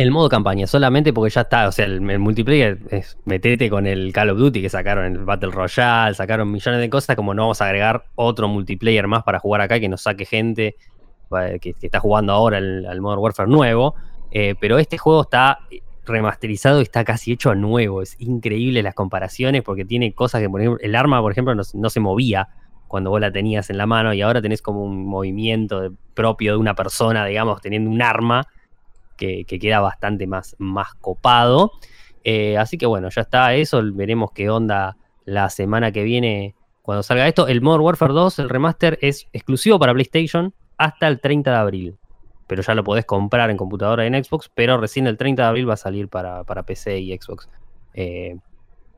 [0.00, 4.14] El modo campaña, solamente porque ya está, o sea, el, multiplayer es metete con el
[4.14, 7.60] Call of Duty que sacaron el Battle Royale, sacaron millones de cosas, como no vamos
[7.60, 10.76] a agregar otro multiplayer más para jugar acá que nos saque gente
[11.38, 13.94] eh, que, está jugando ahora el, Modern Warfare nuevo.
[14.30, 15.58] Eh, pero este juego está
[16.06, 18.00] remasterizado y está casi hecho a nuevo.
[18.00, 21.90] Es increíble las comparaciones porque tiene cosas que, por ejemplo, el arma, por ejemplo, no,
[21.90, 22.48] se- movía
[22.88, 26.58] cuando vos la tenías en la mano y ahora tenés como un movimiento propio de
[26.58, 28.48] una persona, digamos, teniendo un arma
[29.20, 31.70] que, que queda bastante más, más copado.
[32.24, 33.80] Eh, así que bueno, ya está eso.
[33.92, 34.96] Veremos qué onda
[35.26, 37.46] la semana que viene cuando salga esto.
[37.46, 41.96] El Modern Warfare 2, el remaster, es exclusivo para PlayStation hasta el 30 de abril.
[42.46, 44.50] Pero ya lo podés comprar en computadora y en Xbox.
[44.54, 47.48] Pero recién el 30 de abril va a salir para, para PC y Xbox.
[47.94, 48.36] Eh,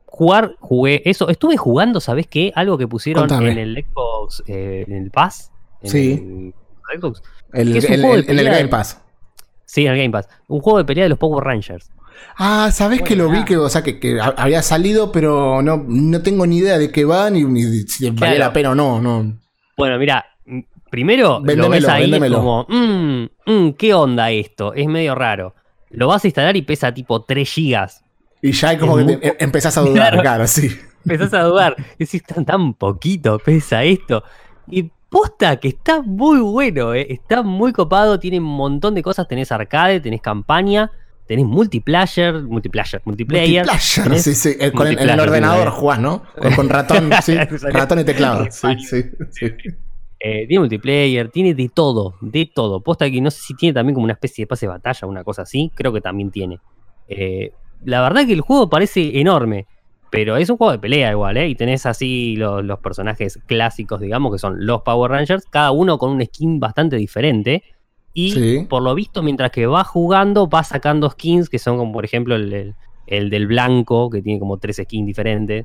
[0.06, 1.28] jugar, jugué eso.
[1.28, 2.52] Estuve jugando, ¿sabés qué?
[2.54, 3.52] Algo que pusieron Contame.
[3.52, 5.52] en el Xbox, eh, en el Pass.
[5.82, 6.54] en Sí.
[6.92, 7.22] el Xbox.
[7.52, 9.02] El, el- el- en el pelea Game Pass.
[9.72, 10.28] Sí, en el Game Pass.
[10.48, 11.90] Un juego de pelea de los Power Rangers.
[12.36, 13.42] Ah, ¿sabés que lo vi?
[13.44, 16.92] Que, o sea, que, que ha- había salido, pero no, no tengo ni idea de
[16.92, 18.38] qué va, ni, ni si valía Claro.
[18.38, 19.00] la pena o no.
[19.00, 19.38] no.
[19.78, 20.60] Bueno, mira, mm,
[20.90, 22.36] primero lo Véndemelo, ves ahí véndemelo.
[22.36, 24.74] es como, mmm, mm, ¿qué onda esto?
[24.74, 25.54] Es medio raro.
[25.88, 28.04] Lo vas a instalar y pesa tipo 3 gigas.
[28.42, 30.20] Y ya hay como Es que te- em- empezás a dudar, Claro.
[30.20, 30.70] claro, sí.
[31.06, 31.76] Empezás a dudar.
[31.98, 34.22] Decís, tan, tan poquito pesa esto.
[34.68, 37.06] Y posta que está muy bueno, eh.
[37.10, 39.28] está muy copado, tiene un montón de cosas.
[39.28, 40.90] Tenés arcade, tenés campaña,
[41.26, 43.62] tenés multiplayer, multiplayer, multiplayer.
[43.64, 43.66] Multiplayer,
[44.02, 44.56] tenés sí, sí.
[44.58, 46.22] eh, Con el, ordenador jugás, ¿no?
[46.40, 47.36] Con, con ratón, sí.
[47.36, 48.46] Ratón y teclado.
[48.50, 49.46] Sí, sí, sí.
[50.18, 52.80] Eh, tiene multiplayer, tiene de todo, de todo.
[52.80, 55.24] Posta que no sé si tiene también como una especie de pase de batalla, una
[55.24, 55.70] cosa así.
[55.74, 56.58] Creo que también tiene.
[57.08, 57.52] Eh,
[57.84, 59.66] la verdad que el juego parece enorme,
[60.12, 61.48] pero es un juego de pelea igual, ¿eh?
[61.48, 65.96] Y tenés así los, los personajes clásicos, digamos, que son los Power Rangers, cada uno
[65.96, 67.62] con un skin bastante diferente.
[68.12, 68.66] Y Sí.
[68.68, 72.36] por lo visto, mientras que va jugando, va sacando skins que son como, por ejemplo,
[72.36, 72.74] el, el-
[73.06, 75.64] el del blanco, que tiene como tres skins diferentes.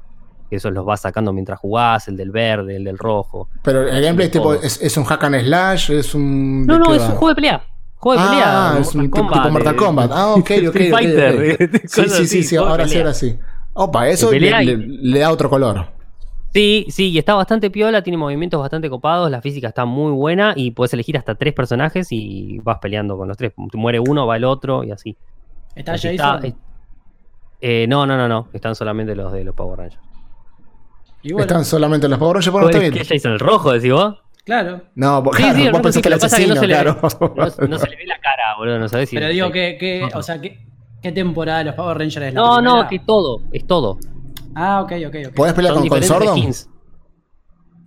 [0.50, 3.50] Que esos los vas sacando mientras jugás, el del verde, el del rojo.
[3.64, 6.66] Pero el gameplay tipo, es, es un hack and slash, es un.
[6.66, 7.08] No, ¿de no, es va?
[7.10, 7.64] un juego de pelea.
[7.95, 8.72] Juego de pelea.
[8.76, 10.12] Ah, es un tipo Mortal Kombat.
[10.14, 10.50] Ah, ok, ok.
[10.52, 11.62] Street ok, Fighter, ok.
[11.62, 13.38] eh, Sí, sí, sí, sí, ahora sí, ahora sí.
[13.80, 15.88] Opa, eso le, da otro color.
[16.53, 20.53] Sí, sí, y está bastante piola, tiene movimientos bastante copados, la física está muy buena
[20.55, 23.53] y puedes elegir hasta tres personajes y vas peleando con los tres.
[23.73, 25.15] Muere uno, va el otro y así.
[25.75, 26.36] ¿Está Así Jason?
[26.43, 26.53] está, eh,
[27.61, 28.49] eh, no, no, no, no.
[28.53, 30.01] Están solamente los de los Power Rangers.
[31.21, 33.05] y bueno, Están solamente los Power Rangers, bueno, está ¿Cuál es- bien.
[33.07, 33.34] ¿Qué Jason?
[33.34, 34.15] ¿El rojo, decís vos?
[34.43, 34.82] claro.
[34.95, 36.73] No, vos, Sí, claro, sí, vos sí, que el que que no asesino, se le
[36.73, 36.97] claro.
[37.36, 40.09] No, no se le ve la cara, boludo, no sabés si Pero digo, que, que-
[40.11, 40.65] o sea, ¿qué,
[41.02, 42.89] ¿qué temporada de los Power Rangers es la No, no, primera?
[42.89, 43.98] que todo, es todo.
[44.56, 45.34] Ah, ok, ok, ok.
[45.36, 46.70] ¿Podés pelear Son con, con skins.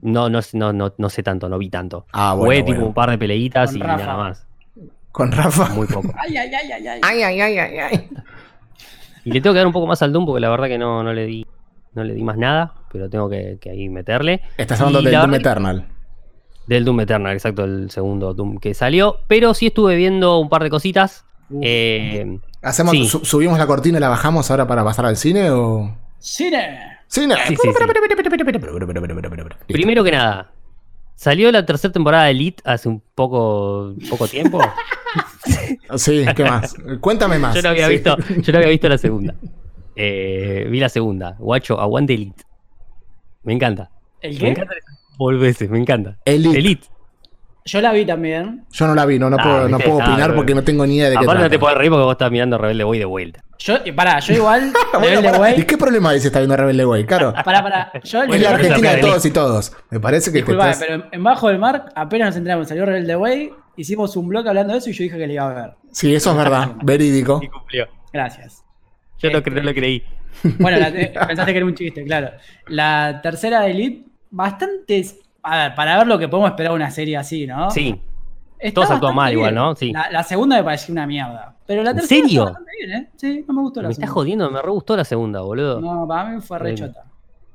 [0.02, 2.06] No, no, no, no, no sé tanto, no vi tanto.
[2.12, 2.86] Ah, bueno, tipo bueno.
[2.88, 4.06] un par de peleitas Con y Rafa.
[4.06, 4.46] nada más.
[5.12, 5.68] Con Rafa.
[5.74, 6.12] Muy poco.
[6.18, 7.00] Ay, ay, ay, ay, ay.
[7.02, 8.08] Ay, ay, ay, ay, ay.
[9.24, 11.02] Y le tengo que dar un poco más al Doom porque la verdad que no,
[11.02, 11.46] no le di
[11.92, 14.40] no le di más nada, pero tengo que, que ahí meterle.
[14.56, 15.88] Estás Y hablando del la Doom Eternal.
[16.68, 19.16] Del Doom Eternal, exacto, el segundo Doom que salió.
[19.26, 21.26] Pero sí estuve viendo un par de cositas.
[21.50, 21.60] Uf.
[21.62, 23.06] Eh, ¿Hacemos, Sí.
[23.08, 25.96] su- ¿Subimos la cortina y la bajamos ahora para pasar al cine o...?
[26.18, 26.98] ¡Cine!
[27.06, 27.34] ¡Cine!
[27.48, 27.68] Sí, sí,
[29.68, 30.52] primero que nada,
[31.14, 34.60] salió la tercera temporada de Elite hace un poco, poco tiempo.
[35.96, 36.74] Sí, ¿qué más?
[37.00, 37.54] Cuéntame más.
[37.56, 37.94] Yo no había Sí.
[37.94, 39.34] visto, yo no había visto la segunda.
[39.96, 41.34] Eh, vi la segunda.
[41.38, 42.44] Guacho, aguante Elite.
[43.42, 43.90] Me encanta.
[44.20, 44.48] ¿El Me qué?
[44.50, 44.74] encanta
[45.18, 46.16] volverse, me encanta.
[46.24, 46.58] Elite.
[46.58, 46.86] Elite.
[47.64, 48.64] Yo la vi también.
[48.72, 50.86] Yo no la vi, no, no Ah, puedo, no puedo ah, opinar porque no tengo
[50.86, 52.98] ni idea de qué Aparte no te puedes reír porque vos estás mirando Rebelde Way
[52.98, 53.44] de vuelta.
[53.58, 57.04] Yo, pará, yo igual, Bueno, Rebelde ¿Y qué problema dice está viendo Rebelde Way?
[57.04, 57.92] Claro, Pará, pará.
[58.02, 59.72] Yo es la Argentina de todos y todos.
[59.90, 60.86] Me parece que te Disculpame, estás...
[60.88, 64.72] pero en, Bajo del Mar apenas nos enteramos, salió Rebelde Way, hicimos un blog hablando
[64.72, 65.70] de eso y yo dije que le iba a ver.
[65.92, 67.40] Sí, eso es verdad, verídico.
[67.42, 67.86] Y cumplió.
[68.12, 68.64] Gracias.
[69.18, 70.02] Yo no, Este- cre- lo creí.
[70.58, 70.90] Bueno, la-
[71.26, 72.30] pensaste que era un chiste, claro.
[72.68, 75.04] La tercera de Elite, bastante.
[75.42, 77.70] A ver, para ver lo que podemos esperar de una serie así, ¿no?
[77.70, 78.00] Sí.
[78.58, 79.54] Está todos actúan mal igual.
[79.54, 79.74] ¿no?
[79.74, 79.90] Sí.
[79.92, 81.56] La, la segunda me pareció una mierda.
[81.66, 82.40] Pero la ¿En tercera serio?
[82.42, 83.08] está bastante bien, ¿eh?
[83.16, 84.14] Sí, no me gustó la Me está segunda.
[84.20, 85.80] jodiendo, me re gustó la segunda, boludo.
[85.80, 87.04] No, para mí fue re Eh, chota.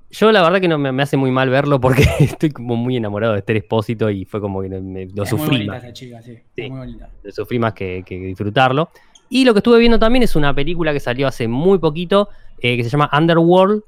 [0.09, 2.95] Yo la verdad que no me, me hace muy mal verlo porque estoy como muy
[2.97, 5.83] enamorado de Esther Espósito y fue como que me- lo es muy sufrí bonita más.
[5.83, 6.39] esa chica, sí.
[6.69, 7.09] Muy bonita.
[7.21, 8.89] Lo sufrí más que, que disfrutarlo.
[9.29, 12.29] Y lo que estuve viendo también es una película que salió hace muy poquito,
[12.61, 13.83] eh, que se llama Underworld,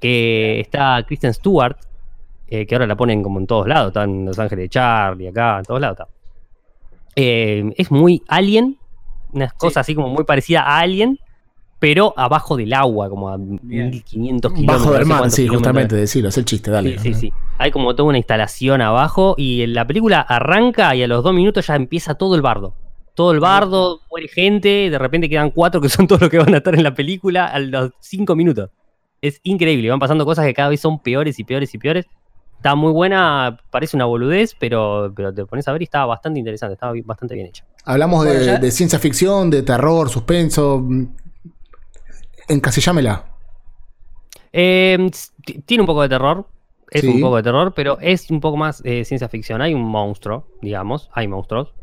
[0.00, 1.76] que está Kristen Stewart,
[2.54, 5.28] eh, que ahora la ponen como en todos lados, está en Los Ángeles de Charlie,
[5.28, 6.12] acá, en todos lados está.
[7.16, 8.76] Eh, es muy Alien,
[9.32, 11.18] una cosa así como muy parecida a Alien,
[11.78, 14.84] pero abajo del agua, como a 1500 kilómetros.
[14.84, 16.98] Bajo del mar, sí, justamente, decirlo, es el chiste, dale.
[16.98, 17.32] Sí, sí, sí.
[17.56, 21.66] Hay como toda una instalación abajo y la película arranca y a los dos minutos
[21.66, 22.74] ya empieza todo el bardo.
[23.14, 26.52] Todo el bardo, muere gente, de repente quedan cuatro que son todos los que van
[26.52, 28.68] a estar en la película a los cinco minutos.
[29.22, 32.06] Es increíble, van pasando cosas que cada vez son peores y peores y peores.
[32.62, 36.38] Está muy buena, parece una boludez, pero, pero te pones a ver y está bastante
[36.38, 37.64] interesante, está bi- bastante bien hecha.
[37.84, 40.78] Hablamos Bueno, de, ciencia ficción, de terror, suspenso.
[40.80, 41.06] mm,
[42.46, 43.24] Encasillámela.
[44.52, 45.10] Eh,
[45.44, 46.46] t- tiene un poco de terror.
[46.88, 47.08] Es Sí.
[47.08, 49.60] un poco de terror, pero es un poco más eh, ciencia ficción.
[49.60, 51.10] Hay un monstruo, digamos.
[51.14, 51.74] Hay monstruos.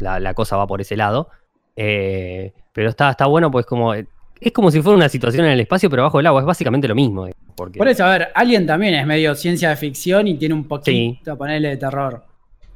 [0.00, 1.30] La, la cosa va por ese lado.
[1.76, 3.94] Eh, pero está, está bueno, pues como.
[4.40, 6.40] Es como si fuera una situación en el espacio, pero bajo el agua.
[6.40, 7.26] Es básicamente lo mismo.
[7.26, 10.54] eh, Porque, Por eso, a ver, Alien también es medio ciencia de ficción y tiene
[10.54, 12.22] un poquito, ponerle de terror.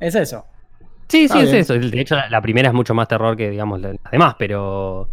[0.00, 0.44] Es eso.
[1.08, 1.74] Sí, sí, es eso.
[1.74, 5.08] De hecho, la, la primera es mucho más terror que, digamos, la- las demás, pero.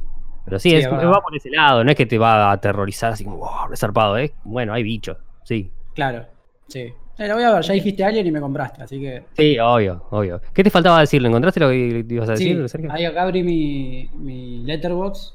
[0.45, 3.13] Pero sí, Sí, es, va por ese lado, no es que te va a aterrorizar
[3.13, 4.31] así como, wow, resarpado, ¿eh?
[4.43, 5.71] Bueno, hay bichos, sí.
[5.95, 6.23] Claro,
[6.67, 6.93] sí.
[7.17, 9.23] Eh, lo voy a ver, ya dijiste Alien y me compraste, así que.
[9.35, 10.39] Sí, obvio, obvio.
[10.53, 11.29] ¿Qué te faltaba decirle?
[11.29, 12.91] ¿Encontraste lo que ibas a Sí, decir, Sergio?
[12.91, 15.33] ahí acá abrí mi, mi Letterbox.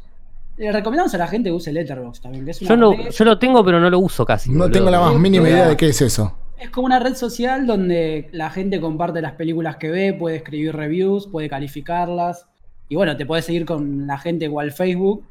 [0.60, 3.10] Le recomendamos a la gente que use Letterbox también, que es una Yo, no, red-
[3.10, 4.50] yo lo tengo, pero no lo uso casi.
[4.50, 4.72] No boludo.
[4.72, 6.36] tengo la más mínima idea de qué es eso.
[6.58, 10.76] Es como una red social donde la gente comparte las películas que ve, puede escribir
[10.76, 12.46] reviews, puede calificarlas.
[12.90, 15.24] Y bueno, te puedes seguir con la gente igual Facebook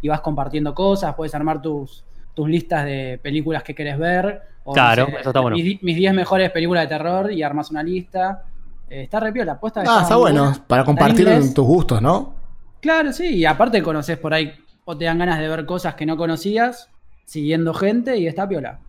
[0.00, 2.02] y vas compartiendo cosas, puedes armar tus,
[2.34, 4.42] tus listas de películas que querés ver.
[4.64, 5.56] o, Claro, eso está bueno.
[5.56, 8.42] Mis mis 10 mejores películas de terror y armas una lista.
[8.90, 10.42] Eh, está re piola, posta, Ah, está muy bueno.
[10.46, 10.64] buena.
[10.66, 12.34] Para Está compartir tus gustos, ¿no?
[12.80, 14.52] Claro, sí, y aparte conoces por ahí
[14.84, 16.90] o te dan ganas de ver cosas que no conocías,
[17.24, 18.80] siguiendo gente y está piola.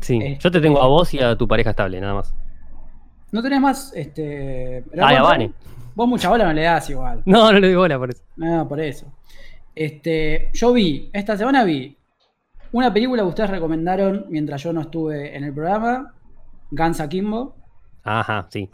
[0.00, 2.34] Sí, Eh, yo te tengo a vos y a tu pareja estable, nada más.
[3.32, 4.84] No tenés más, este...
[5.00, 5.52] Ah, y a vos- Vane.
[5.94, 7.22] Vos mucha bola no le das igual.
[7.26, 8.22] No, no le doy bola por eso.
[8.36, 9.06] No, por eso.
[9.74, 11.96] Este, yo vi, esta semana vi
[12.72, 16.14] una película que ustedes recomendaron mientras yo no estuve en el programa,
[16.70, 17.54] Guns Akimbo.
[18.04, 18.68] Ajá, sí.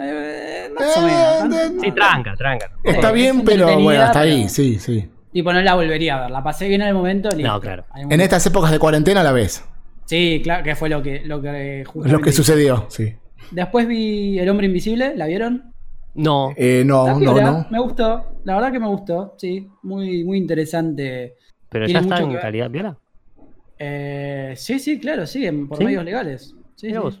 [0.00, 1.58] Eh, más o menos.
[1.58, 2.70] Eh, Sí, tranca, tranca.
[2.84, 5.10] Está es bien, pero bueno, hasta ahí, pero- sí, sí.
[5.32, 6.30] Tipo, no la volvería a ver.
[6.30, 7.28] La pasé bien en el momento.
[7.30, 7.50] listo.
[7.52, 7.84] No, claro.
[7.96, 9.64] En estas épocas de cuarentena la ves.
[10.04, 13.14] Sí, claro, que fue lo que, lo que Lo que sucedió, sí.
[13.50, 15.72] Después vi El Hombre Invisible, ¿la vieron?
[16.14, 17.66] No, Eh, no, no, no.
[17.70, 19.68] Me gustó, la verdad que me gustó, sí.
[19.82, 21.34] Muy, muy interesante.
[21.70, 22.96] pero tiene ya está en calidad viola.
[23.78, 25.84] Eh, sí, sí, claro, sí, en- por ¿Sí?
[25.84, 26.54] medios legales.
[26.76, 26.96] Sí, sí.
[26.98, 27.20] vos.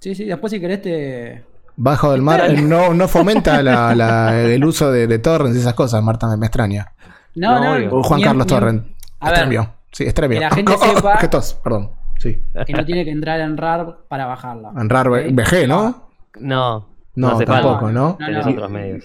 [0.00, 1.44] sí, sí, después si querés te...
[1.76, 5.74] Bajo del mar no, no fomenta la- la- el uso de, de torrents y esas
[5.74, 6.92] cosas, Marta, me, me extraña.
[7.36, 8.86] No, No, no, Juan ni- Carlos Torrent.
[9.20, 9.74] Extremio.
[9.92, 10.38] Sí, extremio.
[10.38, 11.90] que la gente Oh, oh, sepa- tos, perdón.
[12.18, 12.40] Sí.
[12.66, 14.72] que no tiene que entrar en RAR para bajarla.
[14.76, 15.08] En RAR.
[15.10, 16.08] VG, ¿no?
[16.40, 17.90] No, No, hace tampoco.
[17.90, 18.16] ¿no?
[18.18, 18.40] No, no.
[18.50, 19.04] otros medios.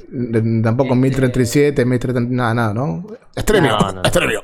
[0.64, 3.06] Tampoco en Este- 1037, 1030, nada, nada, ¿no?
[3.36, 4.02] Extremio, No, no.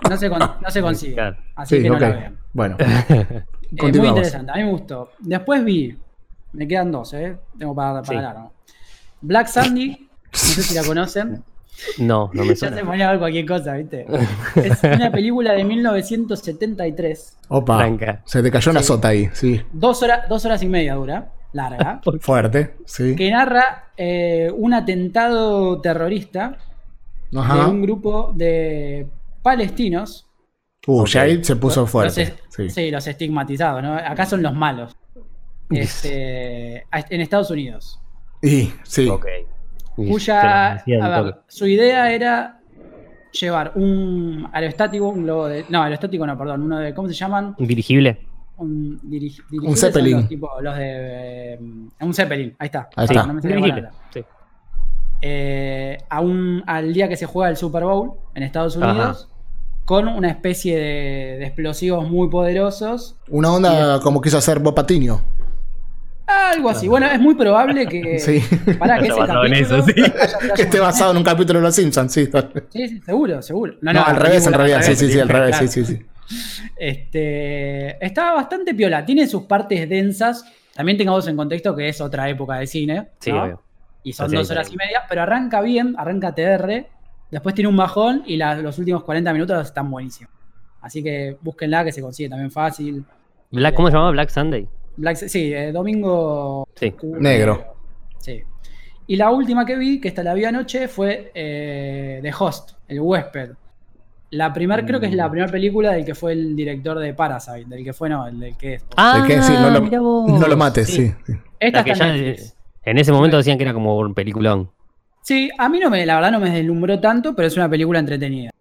[0.10, 1.14] No se, con- no se consigue.
[1.14, 1.38] Claro.
[1.56, 2.02] Así Sí, que no ok.
[2.02, 2.38] la vean.
[2.54, 2.78] Bueno,
[3.78, 5.10] Eh, muy interesante, a mí me gustó.
[5.20, 5.98] Después vi,
[6.54, 7.36] me quedan dos, ¿eh?
[7.58, 8.14] Tengo para, para Sí.
[8.16, 8.54] largo.
[9.22, 11.44] Black Sandy, no sé si la conocen.
[12.00, 12.84] No, no me Ya se suena.
[12.86, 14.06] ponía a ver cualquier cosa, ¿viste?
[14.56, 17.38] Es una película de 1973.
[17.50, 17.90] Opa,
[18.26, 18.88] se te cayó una Sí.
[18.88, 19.62] sota ahí, sí.
[19.72, 22.02] Dos, horas dos horas y media dura, larga.
[22.22, 23.16] Fuerte, sí.
[23.16, 26.58] que narra eh, un atentado terrorista
[27.32, 29.08] de un grupo de
[29.42, 30.28] palestinos.
[30.88, 31.08] Uh, Ok.
[31.08, 32.22] ya ahí se puso fuerte.
[32.22, 32.70] Los, es- Sí.
[32.70, 33.96] sí, los estigmatizados, ¿no?
[33.96, 34.96] Acá son los malos.
[35.70, 38.00] Este, en Estados Unidos.
[38.42, 39.10] Y, sí.
[39.10, 39.26] Ok.
[39.96, 42.60] Cuya, a ver, su idea era
[43.32, 45.66] llevar un aerostático, un globo de.
[45.70, 46.94] No, aerostático no, perdón, uno de.
[46.94, 47.56] ¿Cómo se llaman?
[47.58, 48.20] ¿Un dirigible?
[48.58, 50.18] Un, diri- Un Zeppelin.
[50.18, 51.54] Los, tipo, los de.
[51.54, 51.60] eh,
[52.02, 52.90] un Zeppelin, ahí está.
[52.96, 53.26] Ahí está.
[53.26, 53.90] no me dirigible.
[54.14, 54.24] Sí.
[55.22, 58.92] eh, a un- al día que se juega el Super Bowl en Estados Ajá.
[58.92, 59.30] Unidos
[59.86, 63.18] con una especie de, de explosivos muy poderosos.
[63.30, 65.22] Una onda como quiso hacer Bob Patiño.
[66.28, 66.88] Algo así.
[66.88, 68.20] Bueno, es muy probable que.
[68.20, 68.42] Sí.
[68.80, 69.94] Para que Está ese basado en capítulo eso, sí.
[70.56, 72.30] Que esté basado en un capítulo de Los Simpsons, sí.
[72.70, 73.76] Sí, sí, seguro, seguro.
[73.82, 76.06] No, al revés, en realidad, sí, sí, sí, al revés, sí, sí, sí.
[76.78, 79.06] Este, estaba bastante piola.
[79.06, 80.46] Tiene sus partes densas.
[80.74, 83.08] También tengamos en contexto que es otra época de cine.
[83.20, 83.62] Sí, obvio.
[84.04, 86.86] Y son Así dos horas y media, pero arranca bien, arranca TR.
[87.32, 90.32] Después tiene un bajón y la- los últimos 40 minutos están buenísimos.
[90.82, 93.04] Así que búsquenla, que se consigue también fácil.
[93.52, 94.12] Black, ¿Cómo se llamaba?
[94.12, 94.68] Black Sunday.
[94.98, 96.94] Black, sí, eh, domingo Sí.
[97.04, 97.76] Negro.
[98.20, 98.42] Sí.
[99.08, 103.00] Y la última que vi, que esta la vi anoche, fue eh, The Host, el
[103.02, 103.52] huésped.
[104.32, 105.18] La primer, creo que es Mm.
[105.18, 108.40] la primera película del que fue el director de Parasite, del que fue, no, el
[108.40, 108.86] del que es.
[108.98, 110.40] Ah, De que sí, no lo, vos.
[110.40, 111.14] no lo mates, sí.
[111.26, 111.34] sí.
[111.60, 112.36] Esta La que está en
[112.88, 114.70] en ese momento decían que era como un peliculón.
[115.22, 117.98] Sí, a mí no me, la verdad no me deslumbró tanto, pero es una película
[118.00, 118.52] entretenida.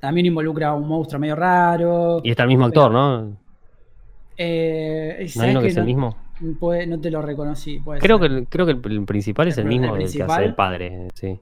[0.00, 2.20] También involucra a un monstruo medio raro.
[2.22, 3.36] Y está el mismo actor, ¿no?
[4.38, 6.16] Eh, ¿No ¿sabés hay uno que que es el mismo?
[6.60, 7.80] puede- no te lo reconocí.
[7.80, 8.28] puede Creo ser.
[8.28, 10.54] que, el- creo que el, el principal es ¿El mismo el del que hace el
[10.54, 11.40] padre, sí.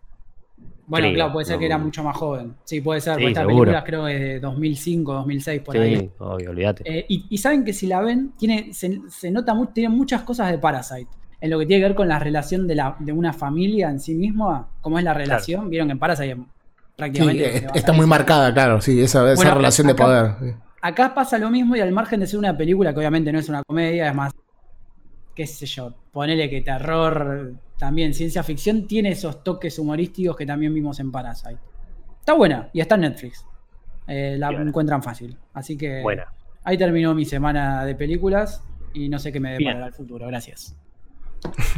[0.86, 1.60] Bueno, creo, claro, puede ser no.
[1.60, 2.54] que era mucho más joven.
[2.64, 3.14] Sí, puede ser.
[3.14, 3.56] Sí, porque esta seguro.
[3.72, 5.96] película creo que es de 2005, 2006, por ahí.
[5.96, 6.82] Sí, obvio, olvídate.
[6.98, 10.22] Eh, y, y saben que si la ven, tiene, se, se nota mucho, tiene muchas
[10.22, 11.08] cosas de Parasite.
[11.40, 13.98] En lo que tiene que ver con la relación de, la, de una familia en
[13.98, 15.70] sí misma, cómo es la relación.
[15.70, 16.42] Vieron que en Parasite Sí,
[16.96, 17.56] prácticamente.
[17.56, 20.34] eh, está muy marcada, claro, sí, esa, esa Bueno, relación de poder.
[20.86, 23.48] Acá pasa lo mismo y al margen de ser una película que obviamente no es
[23.48, 24.32] una comedia, es más,
[25.34, 30.74] qué sé yo, ponele que terror, también ciencia ficción, tiene esos toques humorísticos que también
[30.74, 31.56] vimos en Parasite.
[32.20, 33.46] Está buena y está en Netflix.
[34.06, 34.68] Eh, la Bien.
[34.68, 35.38] encuentran fácil.
[35.54, 36.26] Así que Buena.
[36.64, 38.62] ahí terminó mi semana de películas
[38.92, 40.26] y no sé qué me deparará el futuro.
[40.26, 40.76] Gracias.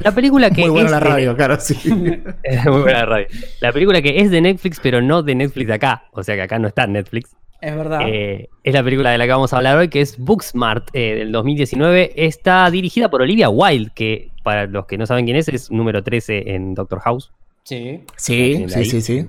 [0.00, 1.76] La película que Muy buena es la de- radio, claro, sí.
[1.94, 3.26] Muy buena la radio.
[3.60, 6.04] La película que es de Netflix, pero no de Netflix de acá.
[6.12, 7.36] O sea que acá no está en Netflix.
[7.60, 8.00] Es verdad.
[8.06, 11.14] Eh, es la película de la que vamos a hablar hoy, que es Booksmart eh,
[11.16, 12.12] del 2019.
[12.16, 16.02] Está dirigida por Olivia Wilde, que para los que no saben quién es, es número
[16.04, 17.32] 13 en Doctor House,
[17.64, 18.02] sí.
[18.16, 19.26] Sí, sí, sí, sí.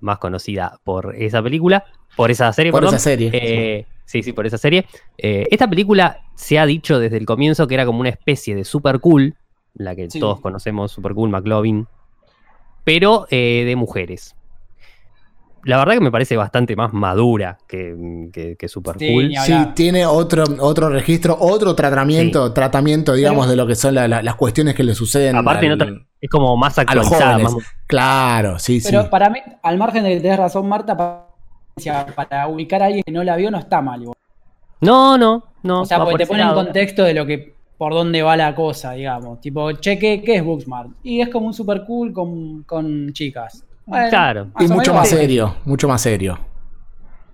[0.00, 1.84] más conocida por esa película,
[2.16, 2.94] por esa serie, Por perdón.
[2.94, 3.30] esa serie.
[3.32, 4.86] Eh, sí, sí, por esa serie.
[5.18, 8.64] Eh, esta película se ha dicho desde el comienzo que era como una especie de
[8.64, 9.34] super cool,
[9.74, 10.20] la que Sí.
[10.20, 11.86] todos conocemos, super cool, McLovin,
[12.84, 14.36] pero eh, de mujeres.
[15.64, 17.94] La verdad que me parece bastante más madura que,
[18.32, 19.32] que, que super Sí, cool.
[19.44, 24.22] Sí, tiene otro, otro registro, otro tratamiento, tratamiento, digamos, de lo que son la- la-
[24.22, 25.36] las cuestiones que le suceden.
[25.36, 27.38] Aparte, al- es como más a los actualizada.
[27.38, 27.56] más-
[27.86, 28.88] Claro, sí, sí.
[28.90, 31.26] Pero para mí, al margen de que tenés razón, Marta, pa-
[32.14, 34.02] para ubicar a alguien que no la vio no está mal.
[34.02, 34.16] igual.
[34.80, 35.82] No, no, no.
[35.82, 38.54] o sea, porque por te pone en contexto de lo que por dónde va la
[38.54, 39.40] cosa, digamos.
[39.40, 40.90] Tipo, cheque, ¿qué es Booksmart?
[41.02, 43.64] Y es como un super cool con, con chicas.
[43.86, 44.46] Bueno, Claro.
[44.54, 45.16] más y mucho más sí.
[45.16, 46.38] serio, mucho más serio.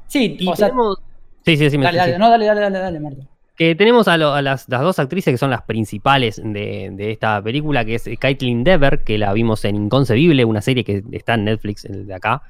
[0.06, 0.98] Sí, Y o sea, tenemos-
[1.44, 2.10] Sí, sí, sí, me dale, sí, sí.
[2.12, 3.22] dale, no, dale, dale, dale, dale, Marta.
[3.56, 7.10] Que tenemos a, lo- a las, las dos actrices que son las principales de, de
[7.10, 11.34] esta película, que es Caitlin Dever, que la vimos en Inconcebible, una serie que está
[11.34, 12.42] en Netflix el de acá.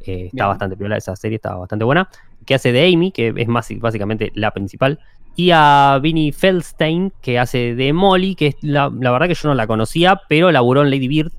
[0.00, 0.48] Eh, está Bien.
[0.48, 2.08] bastante piola, esa serie está bastante buena.
[2.46, 5.00] Que hace de Amy, que es más básicamente la principal.
[5.36, 9.48] Y a Vinnie Feldstein, que hace de Molly, que es la, la verdad que yo
[9.48, 11.32] no la conocía, pero laburó en Lady Bird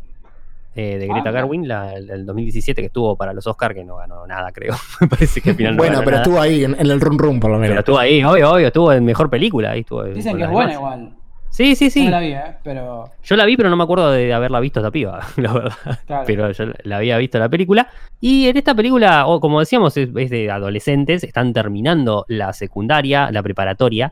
[0.76, 1.42] eh, de Greta mira.
[1.42, 4.76] Gerwin, la, el, el 2017, que estuvo para los Oscars, que no ganó nada, creo.
[5.02, 6.24] Me parece que al final no bueno, ganó pero nada.
[6.24, 7.80] estuvo ahí en, en el run run, por lo Pero menos.
[7.80, 9.72] estuvo ahí, obvio, obvio, estuvo en mejor película.
[9.72, 11.16] Ahí estuvo Dicen que es buena igual.
[11.50, 12.04] Sí, sí, sí.
[12.04, 12.44] No la vi, ¿eh?
[12.66, 15.74] Pero, Yo la vi, pero no me acuerdo de haberla visto esta piba, la verdad.
[16.06, 16.24] claro.
[16.28, 17.88] Pero yo la había visto la película.
[18.20, 23.32] Y en esta película, o como decíamos, es, es de adolescentes, están terminando la secundaria,
[23.32, 24.12] la preparatoria,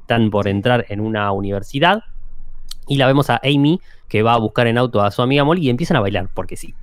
[0.00, 2.02] están por entrar en una universidad.
[2.86, 3.80] Y la vemos a Amy,
[4.12, 6.54] que va a buscar en auto a su amiga Molly y empiezan a bailar, porque
[6.58, 6.74] sí.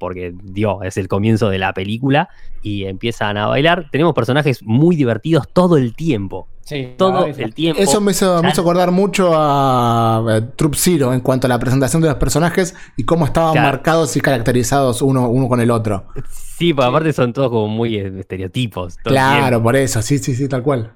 [0.00, 2.28] Porque, Dios, es el comienzo de la película
[2.62, 3.86] y empiezan a bailar.
[3.92, 6.48] Tenemos personajes muy divertidos todo el tiempo.
[6.62, 7.80] sí, Todo el tiempo.
[7.80, 11.60] Eso me hizo, me hizo acordar mucho a, a Troop Zero en cuanto a la
[11.60, 13.68] presentación de los personajes y cómo estaban Claro.
[13.68, 16.06] marcados y caracterizados uno, uno con el otro.
[16.28, 18.96] Sí, porque aparte son todos como muy estereotipos.
[19.02, 20.92] todo Claro, por eso, sí, sí, sí, tal cual.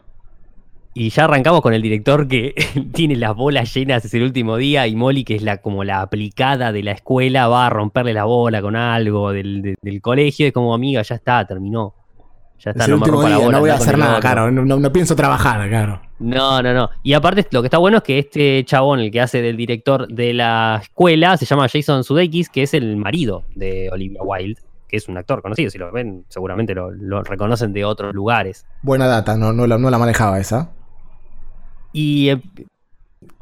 [0.95, 2.55] Y ya arrancamos con el director que
[2.93, 6.01] tiene las bolas llenas, es el último día, y Molly, que es la como la
[6.01, 10.47] aplicada de la escuela, va a romperle la bola con algo del, de- del colegio.
[10.47, 11.95] Es como, amiga, ya está, terminó.
[12.59, 13.53] Ya está, Es el no me rompa la bola.
[13.53, 14.21] no voy a hacer nada, otro".
[14.23, 14.51] claro.
[14.51, 16.03] No, no- no pienso trabajar, claro.
[16.19, 16.91] No, no, no.
[17.05, 20.09] Y aparte, lo que está bueno es que este chabón, el que hace del director
[20.09, 24.97] de la escuela, se llama Jason Sudeikis, que es el marido de Olivia Wilde, que
[24.97, 25.71] es un actor conocido.
[25.71, 28.67] Si lo ven, seguramente lo, lo reconocen de otros lugares.
[28.83, 30.73] Buena data, no, no, la, no la manejaba esa.
[31.93, 32.31] Y.
[32.31, 32.43] eh,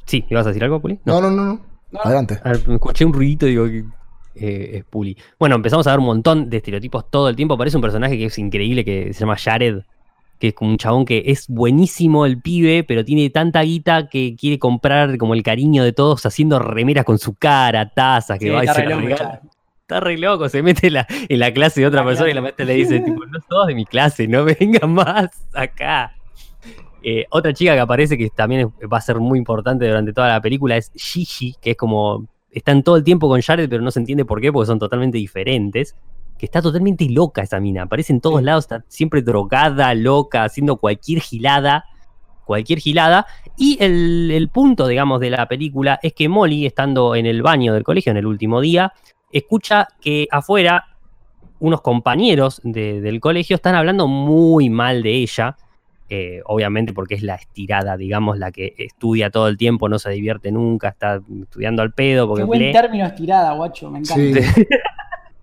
[0.05, 1.01] sí, ¿ibas a decir algo, Puli?
[1.05, 1.61] No, no, no, no.
[1.91, 2.41] No, Adelante.
[2.43, 3.85] A ver, me escuché un ruidito y digo que
[4.35, 5.17] eh, es Puli.
[5.39, 7.55] Bueno, empezamos a ver un montón de estereotipos todo el tiempo.
[7.55, 9.83] Aparece un personaje que es increíble que se llama Jared,
[10.39, 14.37] que es como un chabón que es buenísimo el pibe, pero tiene tanta guita que
[14.37, 18.51] quiere comprar como el cariño de todos haciendo remeras con su cara, tazas, que sí,
[18.51, 19.41] va y está se re regala.
[19.81, 22.35] Está re loco, se mete en la, en la clase de otra La persona y
[22.35, 26.13] la maestra le dice, tipo, no sos de mi clase, no vengan más acá.
[27.09, 30.41] Eh, otra chica que aparece que también va a ser muy importante durante toda la
[30.41, 34.01] película es Gigi, que es como, están todo el tiempo con Jared, pero no se
[34.01, 35.95] entiende por qué, porque son totalmente diferentes.
[36.37, 40.79] Que está totalmente loca esa mina, aparece en todos lados, está siempre drogada, loca, haciendo
[40.79, 41.85] cualquier gilada,
[42.45, 43.25] cualquier gilada.
[43.57, 47.73] Y el, el punto, digamos, de la película es que Molly, estando en el baño
[47.73, 48.93] del colegio en el último día,
[49.31, 50.85] escucha que afuera
[51.61, 55.57] unos compañeros de- del colegio están hablando muy mal de ella.
[56.09, 60.11] Eh, obviamente porque es la estirada, digamos, la que estudia todo el tiempo, no se
[60.11, 62.29] divierte nunca, está estudiando al pedo.
[62.29, 64.41] Porque Qué buen lee término estirada, guacho, me encanta.
[64.43, 64.67] Sí.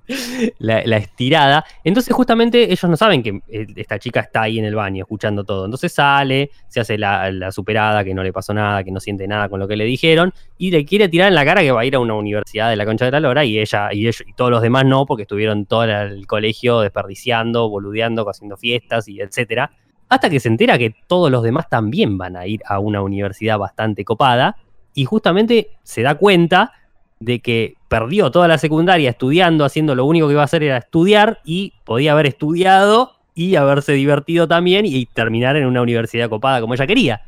[0.59, 1.65] la, la estirada.
[1.83, 5.43] Entonces, justamente, ellos no saben que eh, esta chica está ahí en el baño escuchando
[5.43, 5.65] todo.
[5.65, 9.27] Entonces sale, se hace la, la superada, que no le pasó nada, que no siente
[9.27, 11.81] nada con lo que le dijeron, y le quiere tirar en la cara que va
[11.81, 14.23] a ir a una universidad de la concha de la lora, y ella y, ellos,
[14.25, 19.21] y todos los demás no, porque estuvieron todo el colegio desperdiciando, boludeando, haciendo fiestas y
[19.21, 19.71] etcétera.
[20.13, 23.57] Hasta que se entera que todos los demás también van a ir a una universidad
[23.57, 24.57] bastante copada,
[24.93, 26.71] y justamente se da cuenta
[27.19, 30.77] de que perdió toda la secundaria estudiando, haciendo lo único que iba a hacer era
[30.77, 36.61] estudiar y podía haber estudiado y haberse divertido también y terminar en una universidad copada
[36.61, 37.21] como ella quería.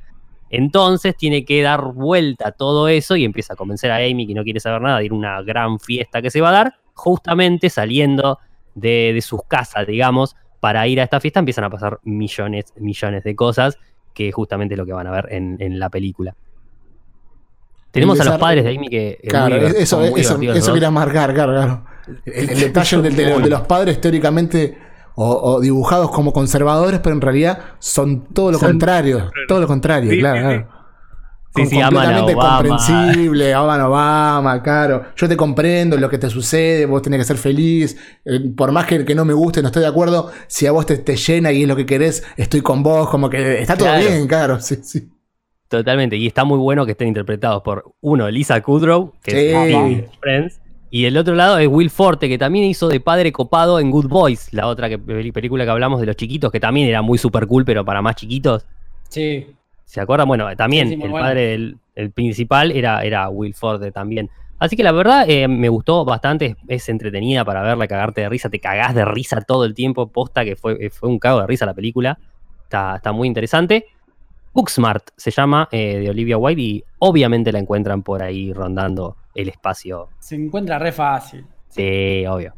[0.52, 4.36] Entonces tiene que dar vuelta a todo eso y empieza a convencer a Amy que
[4.36, 6.76] no quiere saber nada de ir a una gran fiesta que se va a dar,
[6.94, 8.38] justamente saliendo
[8.76, 13.24] de, de sus casas, digamos, para ir a esta fiesta empiezan a pasar millones, millones
[13.24, 13.78] de cosas
[14.16, 16.34] que es justamente lo que van a ver en, en la película.
[17.92, 19.10] Tenemos a los padres de Amy que.
[19.22, 21.84] eh, Claro, muy- eso, muy eso, eso quería marcar, claro, claro.
[22.26, 24.76] El, el detalle de, de- de los padres teóricamente
[25.14, 29.68] o, o dibujados como conservadores, pero en realidad son todo lo Son- contrario, todo lo
[29.68, 30.64] contrario, Sí, claro, sí, sí.
[30.64, 30.75] claro.
[31.56, 32.58] Sí, Con- sí, a completamente Obama.
[32.58, 35.06] comprensible, aman a Obama, claro.
[35.16, 37.96] Yo te comprendo lo que te sucede, vos tenés que ser feliz.
[38.26, 40.32] eh, por más que, que no me guste, no estoy de acuerdo.
[40.48, 43.30] Si a vos te, te llena y es lo que querés, estoy con vos, como
[43.30, 44.06] que está todo Claro.
[44.10, 44.60] bien, claro.
[44.60, 45.10] Sí, sí.
[45.70, 46.16] Totalmente.
[46.18, 49.38] Y está muy bueno que estén interpretados por uno, Lisa Kudrow, que Sí.
[49.38, 50.62] es de Friends.
[50.92, 54.08] Y el otro lado es Will Forte, que también hizo de padre copado en Good
[54.08, 57.48] Boys, la otra que, película que hablamos de los chiquitos, que también era muy super
[57.48, 58.66] cool, pero para más chiquitos.
[59.10, 59.48] Sí.
[59.86, 60.28] ¿Se acuerdan?
[60.28, 61.26] Bueno, también Sí, sí, muy el bueno.
[61.26, 64.30] padre del el principal era, era Will Forte también.
[64.60, 68.30] Así que la verdad eh, me gustó bastante, es, es entretenida para verla, cagarte de
[68.30, 71.42] risa, te cagás de risa todo el tiempo, posta que fue, eh, fue un cago
[71.42, 72.18] de risa la película.
[72.64, 73.86] Está, está muy interesante.
[74.54, 79.50] Booksmart se llama, eh, de Olivia Wilde, y obviamente la encuentran por ahí rondando el
[79.50, 80.10] espacio.
[80.20, 81.46] Se encuentra re fácil.
[81.68, 82.54] Sí, obvio.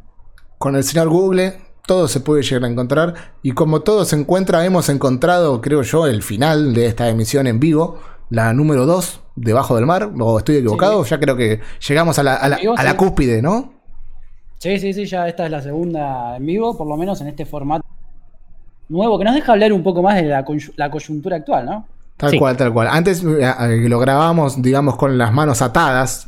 [0.59, 1.55] Con el señor Google
[1.87, 6.05] todo se puede llegar a encontrar y como todo se encuentra hemos encontrado creo yo
[6.05, 10.57] el final de esta emisión en vivo la número 2 debajo del mar o estoy
[10.57, 12.97] equivocado ya creo que llegamos a la, a la- En vivo, a la sí.
[12.97, 13.73] cúspide ¿no?
[14.59, 17.45] Sí, sí, sí, ya esta es la segunda en vivo, por lo menos en este
[17.45, 17.85] formato
[18.89, 21.85] nuevo, que nos deja hablar un poco más de la, coyuntura actual, ¿no?
[22.17, 22.39] Tal Sí.
[22.39, 22.87] cual, tal cual.
[22.89, 26.27] Antes eh, eh, lo grabamos, digamos, con las manos atadas,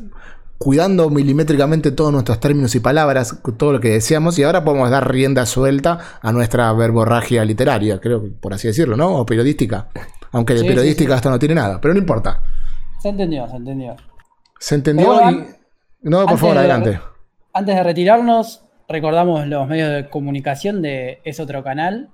[0.60, 5.10] cuidando milimétricamente todos nuestros términos y palabras, todo lo que decíamos, y ahora podemos dar
[5.10, 9.16] rienda suelta a nuestra verborragia literaria, creo que por así decirlo, ¿no?
[9.16, 9.88] O periodística.
[10.34, 11.16] Aunque de Sí, periodística sí, sí.
[11.16, 12.43] esto no tiene nada, pero no importa.
[13.01, 13.95] Se entendió, se entendió.
[14.60, 15.32] ¿Se entendió?
[15.32, 15.45] Y-
[16.01, 16.99] No, por favor, de- adelante.
[17.53, 22.10] Antes de retirarnos, recordamos los medios de comunicación de Es Otro Canal.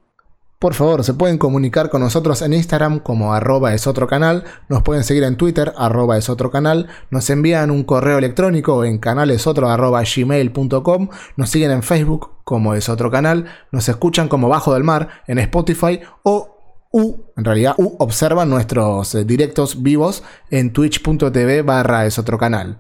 [0.66, 4.82] Por favor, se pueden comunicar con nosotros en Instagram como arroba es otro canal, nos
[4.82, 9.70] pueden seguir en Twitter arroba es otro canal, nos envían un correo electrónico en canalesotro
[9.70, 14.84] arroba gmail.com, nos siguen en Facebook como es otro canal, nos escuchan como Bajo del
[14.84, 21.62] Mar en Spotify o u, en realidad u, observan nuestros eh, directos vivos en twitch.tv
[21.62, 22.80] barra es otro canal.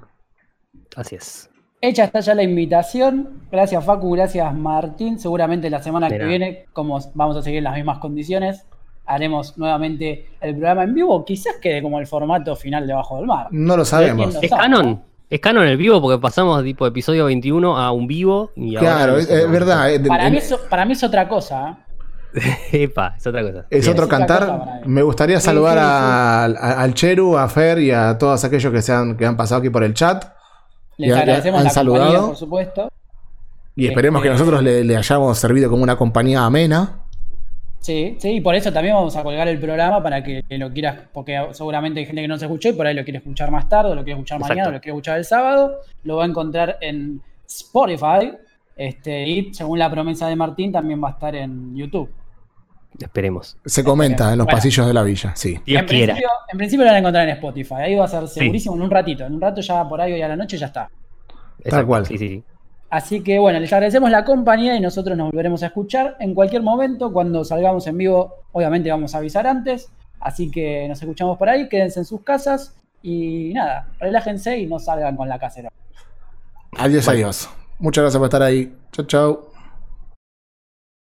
[0.96, 1.52] Así es.
[1.88, 3.42] Hecha está ya la invitación.
[3.52, 5.20] Gracias Facu, gracias Martín.
[5.20, 8.66] Seguramente la semana que viene, como vamos a seguir en las mismas condiciones,
[9.06, 11.24] haremos nuevamente el programa en vivo.
[11.26, 13.48] Quizás quede como el formato final de Bajo del Mar.
[13.52, 14.34] No lo sabemos.
[14.34, 15.02] Lo ¿Es sabe, canon?
[15.30, 19.28] Es canon el vivo porque pasamos tipo episodio 21 a un vivo y Claro, es,
[19.52, 19.92] verdad.
[19.94, 21.78] eh, Para en- mí, es, para mí es otra cosa.
[22.34, 22.58] ¿eh?
[22.84, 23.66] Epa, es otra cosa.
[23.70, 23.94] Es Bien.
[23.94, 24.82] otro cantar.
[24.86, 25.86] Me gustaría Sí, saludar sí, sí.
[25.88, 29.38] a- a- al Cheru, a Fer y a todos aquellos que, se han, que han
[29.38, 30.26] pasado aquí por el chat.
[30.98, 31.74] Les Ya- agradecemos han la compañía,
[32.06, 32.28] saludado.
[32.28, 32.92] por supuesto.
[33.76, 37.00] Y esperemos que Este- nosotros le, le hayamos servido como una compañía amena.
[37.80, 40.72] Sí, sí, y por eso también vamos a colgar el programa para que, que lo
[40.72, 43.52] quieras, porque seguramente hay gente que no se escuchó y por ahí lo quiere escuchar
[43.52, 44.54] más tarde, o lo quiere escuchar Exacto.
[44.54, 45.80] mañana, o lo quiere escuchar el sábado.
[46.04, 48.34] Lo va a encontrar en Spotify.
[48.76, 52.10] Este, y según la promesa de Martín, también va a estar en YouTube.
[53.00, 53.58] Esperemos.
[53.66, 54.58] Se comenta en los Bueno.
[54.58, 55.60] pasillos de la villa, sí.
[55.66, 56.14] Dios en, quiera.
[56.14, 57.74] principio, en principio lo van a encontrar en Spotify.
[57.76, 59.26] Ahí va a ser segurísimo en un ratito.
[59.26, 60.90] En un rato ya por ahí hoy a la noche ya está.
[61.60, 61.88] Exacto.
[61.88, 62.06] cual.
[62.06, 62.44] Sí, sí, sí.
[62.90, 66.62] Así que bueno, les agradecemos la compañía y nosotros nos volveremos a escuchar en cualquier
[66.62, 67.12] momento.
[67.12, 69.90] Cuando salgamos en vivo, obviamente vamos a avisar antes.
[70.20, 74.80] Así que nos escuchamos por ahí, quédense en sus casas y nada, relájense y no
[74.80, 75.70] salgan con la casera.
[76.78, 77.50] Adiós, adiós.
[77.80, 78.74] Muchas gracias por estar ahí.
[78.94, 79.55] Chau, chau.